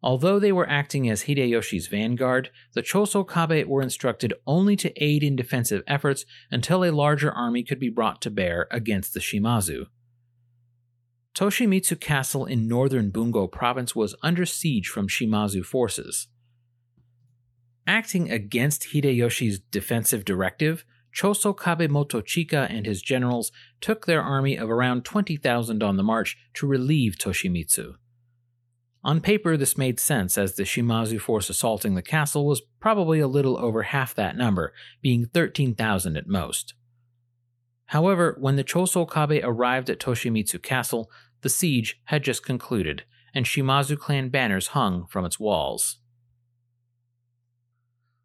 Although 0.00 0.38
they 0.38 0.52
were 0.52 0.70
acting 0.70 1.10
as 1.10 1.24
Hideyoshi's 1.24 1.88
vanguard, 1.88 2.50
the 2.74 2.84
Choso 2.84 3.28
Kabe 3.28 3.66
were 3.66 3.82
instructed 3.82 4.32
only 4.46 4.76
to 4.76 4.92
aid 5.02 5.24
in 5.24 5.34
defensive 5.34 5.82
efforts 5.88 6.24
until 6.52 6.84
a 6.84 6.92
larger 6.92 7.32
army 7.32 7.64
could 7.64 7.80
be 7.80 7.90
brought 7.90 8.22
to 8.22 8.30
bear 8.30 8.68
against 8.70 9.12
the 9.12 9.18
Shimazu. 9.18 9.86
Toshimitsu 11.34 11.98
Castle 11.98 12.44
in 12.44 12.68
northern 12.68 13.10
Bungo 13.10 13.46
province 13.46 13.96
was 13.96 14.14
under 14.22 14.44
siege 14.44 14.88
from 14.88 15.08
Shimazu 15.08 15.64
forces. 15.64 16.28
Acting 17.86 18.30
against 18.30 18.92
Hideyoshi's 18.92 19.58
defensive 19.58 20.24
directive, 20.24 20.84
Choso 21.14 21.56
Kabe 21.56 21.90
Motochika 21.90 22.68
and 22.70 22.86
his 22.86 23.02
generals 23.02 23.50
took 23.80 24.06
their 24.06 24.22
army 24.22 24.56
of 24.56 24.70
around 24.70 25.04
20,000 25.04 25.82
on 25.82 25.96
the 25.96 26.02
march 26.02 26.36
to 26.54 26.66
relieve 26.66 27.16
Toshimitsu. 27.16 27.94
On 29.04 29.20
paper, 29.20 29.56
this 29.56 29.76
made 29.76 29.98
sense 29.98 30.38
as 30.38 30.54
the 30.54 30.62
Shimazu 30.62 31.20
force 31.20 31.50
assaulting 31.50 31.94
the 31.94 32.02
castle 32.02 32.46
was 32.46 32.62
probably 32.78 33.18
a 33.18 33.26
little 33.26 33.58
over 33.58 33.82
half 33.82 34.14
that 34.14 34.36
number, 34.36 34.72
being 35.00 35.26
13,000 35.26 36.16
at 36.16 36.28
most. 36.28 36.74
However, 37.92 38.38
when 38.40 38.56
the 38.56 38.64
Chosokabe 38.64 39.42
arrived 39.44 39.90
at 39.90 40.00
Toshimitsu 40.00 40.62
Castle, 40.62 41.10
the 41.42 41.50
siege 41.50 42.00
had 42.04 42.24
just 42.24 42.42
concluded, 42.42 43.04
and 43.34 43.44
Shimazu 43.44 43.98
clan 43.98 44.30
banners 44.30 44.68
hung 44.68 45.04
from 45.08 45.26
its 45.26 45.38
walls. 45.38 45.98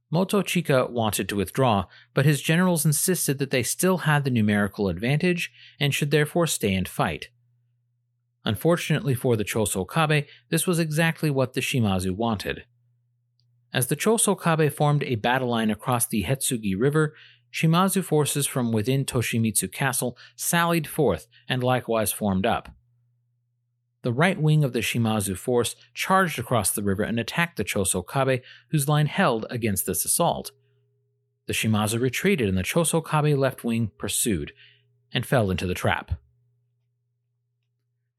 Motochika 0.09 0.89
wanted 0.89 1.27
to 1.27 1.35
withdraw, 1.35 1.83
but 2.13 2.23
his 2.23 2.41
generals 2.41 2.85
insisted 2.85 3.39
that 3.39 3.51
they 3.51 3.61
still 3.61 3.97
had 3.99 4.23
the 4.23 4.29
numerical 4.29 4.87
advantage 4.87 5.51
and 5.81 5.93
should 5.93 6.11
therefore 6.11 6.47
stay 6.47 6.73
and 6.73 6.87
fight. 6.87 7.27
Unfortunately 8.45 9.15
for 9.15 9.35
the 9.35 9.43
Chosokabe, 9.43 10.27
this 10.47 10.65
was 10.65 10.79
exactly 10.79 11.29
what 11.29 11.55
the 11.55 11.61
Shimazu 11.61 12.15
wanted. 12.15 12.63
As 13.73 13.87
the 13.87 13.97
Chosokabe 13.97 14.71
formed 14.71 15.03
a 15.03 15.15
battle 15.15 15.49
line 15.49 15.69
across 15.69 16.07
the 16.07 16.23
Hetsugi 16.23 16.73
River, 16.79 17.13
Shimazu 17.51 18.03
forces 18.03 18.45
from 18.45 18.71
within 18.71 19.05
Toshimitsu 19.05 19.71
Castle 19.71 20.17
sallied 20.35 20.87
forth 20.87 21.27
and 21.47 21.63
likewise 21.63 22.11
formed 22.11 22.45
up. 22.45 22.69
The 24.03 24.13
right 24.13 24.39
wing 24.39 24.63
of 24.63 24.73
the 24.73 24.79
Shimazu 24.79 25.35
force 25.35 25.75
charged 25.93 26.39
across 26.39 26.71
the 26.71 26.83
river 26.83 27.03
and 27.03 27.19
attacked 27.19 27.57
the 27.57 27.65
Chosokabe, 27.65 28.41
whose 28.69 28.87
line 28.87 29.07
held 29.07 29.45
against 29.49 29.85
this 29.85 30.05
assault. 30.05 30.51
The 31.47 31.53
Shimazu 31.53 31.99
retreated 31.99 32.47
and 32.47 32.57
the 32.57 32.63
Chosokabe 32.63 33.37
left 33.37 33.63
wing 33.63 33.91
pursued 33.97 34.53
and 35.11 35.25
fell 35.25 35.49
into 35.49 35.65
the 35.65 35.73
trap. 35.73 36.11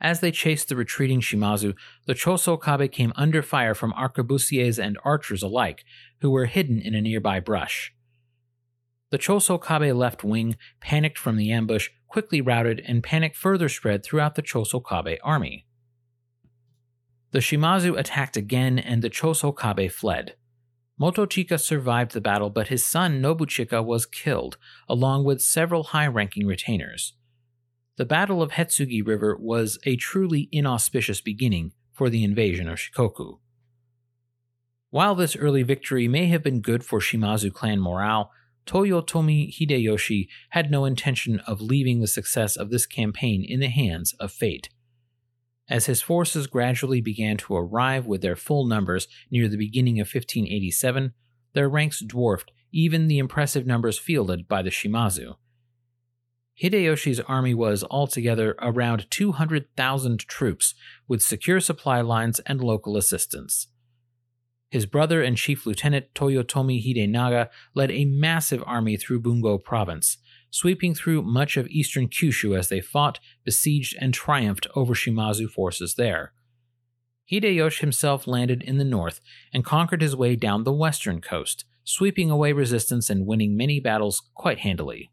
As 0.00 0.20
they 0.20 0.30
chased 0.30 0.68
the 0.68 0.76
retreating 0.76 1.20
Shimazu, 1.20 1.74
the 2.06 2.14
Chosokabe 2.14 2.90
came 2.92 3.12
under 3.16 3.42
fire 3.42 3.74
from 3.74 3.92
arquebusiers 3.92 4.82
and 4.82 4.98
archers 5.04 5.42
alike, 5.42 5.84
who 6.20 6.30
were 6.30 6.46
hidden 6.46 6.80
in 6.80 6.94
a 6.94 7.00
nearby 7.00 7.40
brush. 7.40 7.92
The 9.10 9.18
Chosokabe 9.18 9.96
left 9.96 10.22
wing, 10.22 10.56
panicked 10.80 11.18
from 11.18 11.36
the 11.36 11.50
ambush, 11.50 11.88
quickly 12.08 12.40
routed, 12.40 12.82
and 12.86 13.02
panic 13.02 13.34
further 13.34 13.68
spread 13.68 14.04
throughout 14.04 14.34
the 14.34 14.42
Chosokabe 14.42 15.18
army. 15.22 15.66
The 17.30 17.40
Shimazu 17.40 17.98
attacked 17.98 18.36
again, 18.36 18.78
and 18.78 19.02
the 19.02 19.10
Chosokabe 19.10 19.90
fled. 19.90 20.34
Motochika 21.00 21.60
survived 21.60 22.12
the 22.12 22.20
battle, 22.20 22.50
but 22.50 22.68
his 22.68 22.84
son 22.84 23.22
Nobuchika 23.22 23.84
was 23.84 24.04
killed, 24.04 24.56
along 24.88 25.24
with 25.24 25.40
several 25.40 25.84
high 25.84 26.06
ranking 26.06 26.46
retainers. 26.46 27.14
The 27.96 28.04
Battle 28.04 28.42
of 28.42 28.52
Hetsugi 28.52 29.06
River 29.06 29.36
was 29.38 29.78
a 29.84 29.96
truly 29.96 30.48
inauspicious 30.52 31.20
beginning 31.20 31.72
for 31.92 32.10
the 32.10 32.24
invasion 32.24 32.68
of 32.68 32.78
Shikoku. 32.78 33.38
While 34.90 35.14
this 35.14 35.36
early 35.36 35.62
victory 35.62 36.08
may 36.08 36.26
have 36.26 36.42
been 36.42 36.60
good 36.60 36.84
for 36.84 37.00
Shimazu 37.00 37.52
clan 37.52 37.80
morale, 37.80 38.32
Toyotomi 38.68 39.50
Hideyoshi 39.50 40.28
had 40.50 40.70
no 40.70 40.84
intention 40.84 41.40
of 41.46 41.62
leaving 41.62 42.00
the 42.00 42.06
success 42.06 42.54
of 42.54 42.68
this 42.68 42.84
campaign 42.84 43.42
in 43.42 43.60
the 43.60 43.70
hands 43.70 44.12
of 44.20 44.30
fate. 44.30 44.68
As 45.70 45.86
his 45.86 46.02
forces 46.02 46.46
gradually 46.46 47.00
began 47.00 47.38
to 47.38 47.56
arrive 47.56 48.06
with 48.06 48.20
their 48.20 48.36
full 48.36 48.66
numbers 48.66 49.08
near 49.30 49.48
the 49.48 49.56
beginning 49.56 50.00
of 50.00 50.06
1587, 50.06 51.14
their 51.54 51.68
ranks 51.68 52.00
dwarfed 52.00 52.50
even 52.70 53.08
the 53.08 53.18
impressive 53.18 53.66
numbers 53.66 53.98
fielded 53.98 54.46
by 54.46 54.60
the 54.60 54.70
Shimazu. 54.70 55.36
Hideyoshi's 56.62 57.20
army 57.20 57.54
was 57.54 57.84
altogether 57.84 58.54
around 58.60 59.10
200,000 59.10 60.20
troops, 60.20 60.74
with 61.06 61.22
secure 61.22 61.60
supply 61.60 62.02
lines 62.02 62.38
and 62.40 62.60
local 62.60 62.98
assistance. 62.98 63.68
His 64.70 64.84
brother 64.84 65.22
and 65.22 65.36
chief 65.36 65.64
lieutenant 65.64 66.12
Toyotomi 66.14 66.84
Hidenaga 66.84 67.48
led 67.74 67.90
a 67.90 68.04
massive 68.04 68.62
army 68.66 68.96
through 68.96 69.20
Bungo 69.20 69.56
province, 69.56 70.18
sweeping 70.50 70.94
through 70.94 71.22
much 71.22 71.56
of 71.56 71.66
eastern 71.68 72.08
Kyushu 72.08 72.56
as 72.56 72.68
they 72.68 72.80
fought, 72.80 73.18
besieged, 73.44 73.96
and 73.98 74.12
triumphed 74.12 74.66
over 74.74 74.94
Shimazu 74.94 75.48
forces 75.48 75.94
there. 75.94 76.32
Hideyoshi 77.30 77.80
himself 77.80 78.26
landed 78.26 78.62
in 78.62 78.78
the 78.78 78.84
north 78.84 79.20
and 79.52 79.64
conquered 79.64 80.02
his 80.02 80.16
way 80.16 80.36
down 80.36 80.64
the 80.64 80.72
western 80.72 81.20
coast, 81.20 81.64
sweeping 81.84 82.30
away 82.30 82.52
resistance 82.52 83.08
and 83.08 83.26
winning 83.26 83.56
many 83.56 83.80
battles 83.80 84.22
quite 84.34 84.60
handily. 84.60 85.10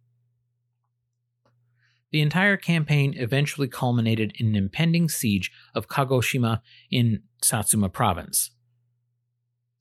The 2.11 2.21
entire 2.21 2.55
campaign 2.55 3.13
eventually 3.17 3.67
culminated 3.67 4.33
in 4.37 4.47
an 4.47 4.55
impending 4.55 5.09
siege 5.09 5.51
of 5.73 5.87
Kagoshima 5.87 6.61
in 6.89 7.23
Satsuma 7.41 7.89
province. 7.89 8.51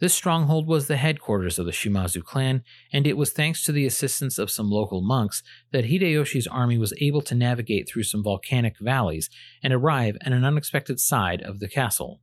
This 0.05 0.12
stronghold 0.12 0.67
was 0.67 0.87
the 0.87 0.99
headquarters 0.99 1.59
of 1.59 1.64
the 1.64 1.73
Shimazu 1.73 2.23
clan, 2.23 2.62
and 2.93 3.07
it 3.07 3.17
was 3.17 3.31
thanks 3.31 3.64
to 3.64 3.73
the 3.73 3.87
assistance 3.87 4.38
of 4.38 4.51
some 4.51 4.69
local 4.69 5.01
monks 5.01 5.43
that 5.73 5.87
Hideyoshi's 5.87 6.47
army 6.47 6.77
was 6.77 6.93
able 7.01 7.23
to 7.23 7.35
navigate 7.35 7.88
through 7.88 8.03
some 8.03 8.23
volcanic 8.23 8.79
valleys 8.79 9.31
and 9.62 9.73
arrive 9.73 10.19
at 10.21 10.35
an 10.35 10.45
unexpected 10.45 11.01
side 11.01 11.40
of 11.40 11.59
the 11.59 11.69
castle. 11.69 12.21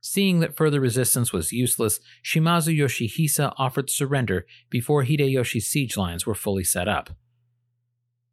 Seeing 0.00 0.38
that 0.38 0.56
further 0.56 0.80
resistance 0.80 1.32
was 1.32 1.50
useless, 1.50 1.98
Shimazu 2.24 2.78
Yoshihisa 2.78 3.52
offered 3.58 3.90
surrender 3.90 4.46
before 4.70 5.02
Hideyoshi's 5.02 5.66
siege 5.66 5.96
lines 5.96 6.24
were 6.24 6.36
fully 6.36 6.62
set 6.62 6.86
up. 6.86 7.10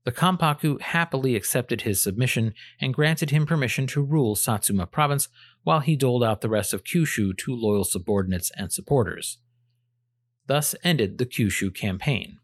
The 0.06 0.12
Kampaku 0.12 0.80
happily 0.82 1.36
accepted 1.36 1.82
his 1.82 2.02
submission 2.02 2.54
and 2.80 2.94
granted 2.94 3.32
him 3.32 3.46
permission 3.46 3.86
to 3.88 4.02
rule 4.02 4.36
Satsuma 4.36 4.88
province 4.88 5.28
while 5.64 5.82
he 5.82 5.96
doled 5.96 6.24
out 6.24 6.42
the 6.42 6.50
rest 6.50 6.74
of 6.74 6.84
Kyushu 6.84 7.38
to 7.38 7.56
loyal 7.56 7.84
subordinates 7.84 8.52
and 8.56 8.72
supporters. 8.72 9.40
Thus 10.48 10.74
ended 10.84 11.18
the 11.18 11.26
Kyushu 11.26 11.76
campaign. 11.76 12.40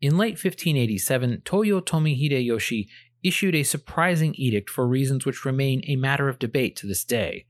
In 0.00 0.16
late 0.16 0.34
1587, 0.34 1.42
Toyotomi 1.44 2.16
Hideyoshi 2.16 2.86
issued 3.24 3.56
a 3.56 3.64
surprising 3.64 4.34
edict 4.36 4.70
for 4.70 4.86
reasons 4.86 5.26
which 5.26 5.44
remain 5.44 5.82
a 5.86 5.96
matter 5.96 6.28
of 6.28 6.38
debate 6.38 6.76
to 6.76 6.86
this 6.86 7.04
day. 7.04 7.46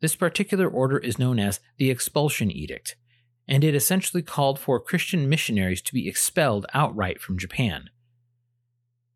This 0.00 0.14
particular 0.14 0.68
order 0.68 0.98
is 0.98 1.18
known 1.18 1.40
as 1.40 1.58
the 1.76 1.90
Expulsion 1.90 2.52
Edict, 2.52 2.94
and 3.48 3.64
it 3.64 3.74
essentially 3.74 4.22
called 4.22 4.58
for 4.58 4.78
Christian 4.78 5.28
missionaries 5.28 5.82
to 5.82 5.94
be 5.94 6.06
expelled 6.06 6.66
outright 6.74 7.20
from 7.20 7.38
Japan. 7.38 7.90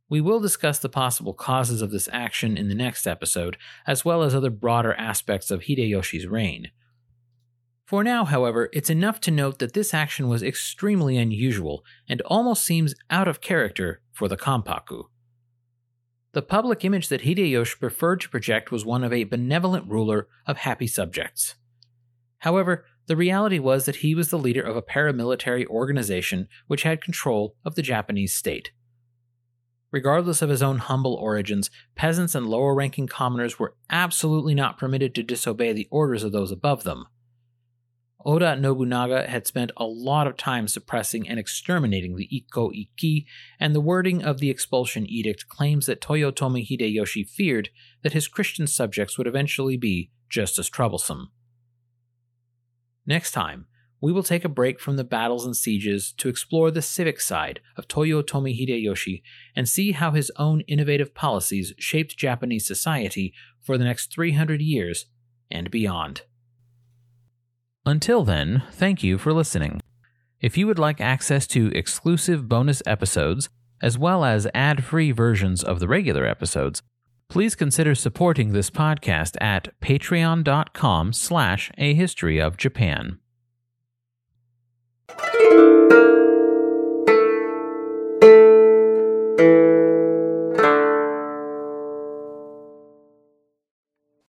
We 0.09 0.21
will 0.21 0.40
discuss 0.40 0.79
the 0.79 0.88
possible 0.88 1.35
causes 1.35 1.83
of 1.83 1.90
this 1.90 2.09
action 2.12 2.57
in 2.57 2.68
the 2.68 2.75
next 2.75 3.07
episode, 3.07 3.57
as 3.87 4.05
well 4.05 4.23
as 4.23 4.35
other 4.35 4.51
broader 4.51 4.95
aspects 4.95 5.51
of 5.51 5.62
Hideyoshi's 5.62 6.27
reign. 6.27 6.71
For 7.85 8.03
now, 8.03 8.25
however, 8.25 8.71
it's 8.73 8.90
enough 8.90 9.21
to 9.21 9.31
note 9.31 9.59
that 9.59 9.75
this 9.75 9.92
action 9.92 10.29
was 10.29 10.42
extremely 10.42 11.18
unusual 11.18 11.85
and 12.09 12.23
almost 12.23 12.64
seems 12.64 12.95
out 13.11 13.29
of 13.29 13.40
character 13.40 14.01
for 14.12 14.29
the 14.29 14.37
Kampaku. 14.37 15.05
The 16.33 16.42
public 16.42 16.85
image 16.85 17.09
that 17.09 17.23
Hideyoshi 17.23 17.79
preferred 17.79 18.23
to 18.23 18.31
project 18.31 18.73
was 18.73 18.87
one 18.87 19.05
of 19.05 19.12
a 19.12 19.25
benevolent 19.25 19.90
ruler 19.90 20.29
of 20.47 20.59
happy 20.59 20.87
subjects. 20.87 21.57
However, 22.38 22.87
the 23.06 23.16
reality 23.16 23.58
was 23.58 23.84
that 23.84 23.96
he 23.96 24.14
was 24.14 24.30
the 24.30 24.38
leader 24.38 24.62
of 24.62 24.76
a 24.76 24.82
paramilitary 24.82 25.66
organization 25.66 26.48
which 26.66 26.84
had 26.84 27.02
control 27.02 27.56
of 27.64 27.74
the 27.74 27.82
Japanese 27.82 28.34
state. 28.34 28.72
Regardless 29.90 30.40
of 30.40 30.48
his 30.48 30.62
own 30.62 30.78
humble 30.78 31.14
origins, 31.14 31.70
peasants 31.94 32.34
and 32.34 32.46
lower 32.46 32.74
ranking 32.74 33.06
commoners 33.06 33.58
were 33.58 33.74
absolutely 33.90 34.54
not 34.54 34.78
permitted 34.78 35.14
to 35.14 35.22
disobey 35.22 35.72
the 35.72 35.88
orders 35.90 36.22
of 36.22 36.32
those 36.32 36.50
above 36.50 36.84
them. 36.84 37.06
Oda 38.24 38.56
Nobunaga 38.56 39.28
had 39.28 39.46
spent 39.46 39.72
a 39.76 39.84
lot 39.84 40.26
of 40.26 40.36
time 40.36 40.68
suppressing 40.68 41.28
and 41.28 41.38
exterminating 41.38 42.16
the 42.16 42.28
Ikko 42.34 42.70
Ikki, 42.72 43.26
and 43.58 43.74
the 43.74 43.80
wording 43.80 44.22
of 44.22 44.38
the 44.38 44.48
expulsion 44.48 45.06
edict 45.06 45.48
claims 45.48 45.86
that 45.86 46.00
Toyotomi 46.00 46.66
Hideyoshi 46.66 47.28
feared 47.28 47.70
that 48.02 48.12
his 48.12 48.28
Christian 48.28 48.66
subjects 48.66 49.18
would 49.18 49.26
eventually 49.26 49.76
be 49.76 50.10
just 50.30 50.58
as 50.58 50.68
troublesome. 50.68 51.32
Next 53.06 53.32
time, 53.32 53.66
we 54.00 54.12
will 54.12 54.24
take 54.24 54.44
a 54.44 54.48
break 54.48 54.80
from 54.80 54.96
the 54.96 55.04
battles 55.04 55.46
and 55.46 55.56
sieges 55.56 56.12
to 56.18 56.28
explore 56.28 56.70
the 56.70 56.82
civic 56.82 57.20
side 57.20 57.60
of 57.76 57.86
Toyotomi 57.86 58.52
Hideyoshi 58.58 59.22
and 59.54 59.68
see 59.68 59.92
how 59.92 60.10
his 60.10 60.32
own 60.36 60.62
innovative 60.62 61.14
policies 61.14 61.72
shaped 61.78 62.16
Japanese 62.16 62.66
society 62.66 63.32
for 63.60 63.78
the 63.78 63.84
next 63.84 64.12
300 64.12 64.60
years 64.60 65.06
and 65.50 65.70
beyond. 65.70 66.22
Until 67.86 68.24
then, 68.24 68.64
thank 68.72 69.04
you 69.04 69.18
for 69.18 69.32
listening. 69.32 69.80
If 70.40 70.58
you 70.58 70.66
would 70.66 70.78
like 70.78 71.00
access 71.00 71.46
to 71.48 71.68
exclusive 71.68 72.48
bonus 72.48 72.82
episodes, 72.84 73.48
as 73.80 73.96
well 73.96 74.24
as 74.24 74.48
ad-free 74.54 75.12
versions 75.12 75.62
of 75.62 75.78
the 75.78 75.88
regular 75.88 76.26
episodes, 76.26 76.82
please 77.33 77.55
consider 77.55 77.95
supporting 77.95 78.53
this 78.53 78.68
podcast 78.68 79.38
at 79.40 79.68
patreon.com 79.81 81.14
slash 81.14 81.71
a 81.79 81.95
history 81.95 82.38
of 82.38 82.59
japan. 82.59 83.18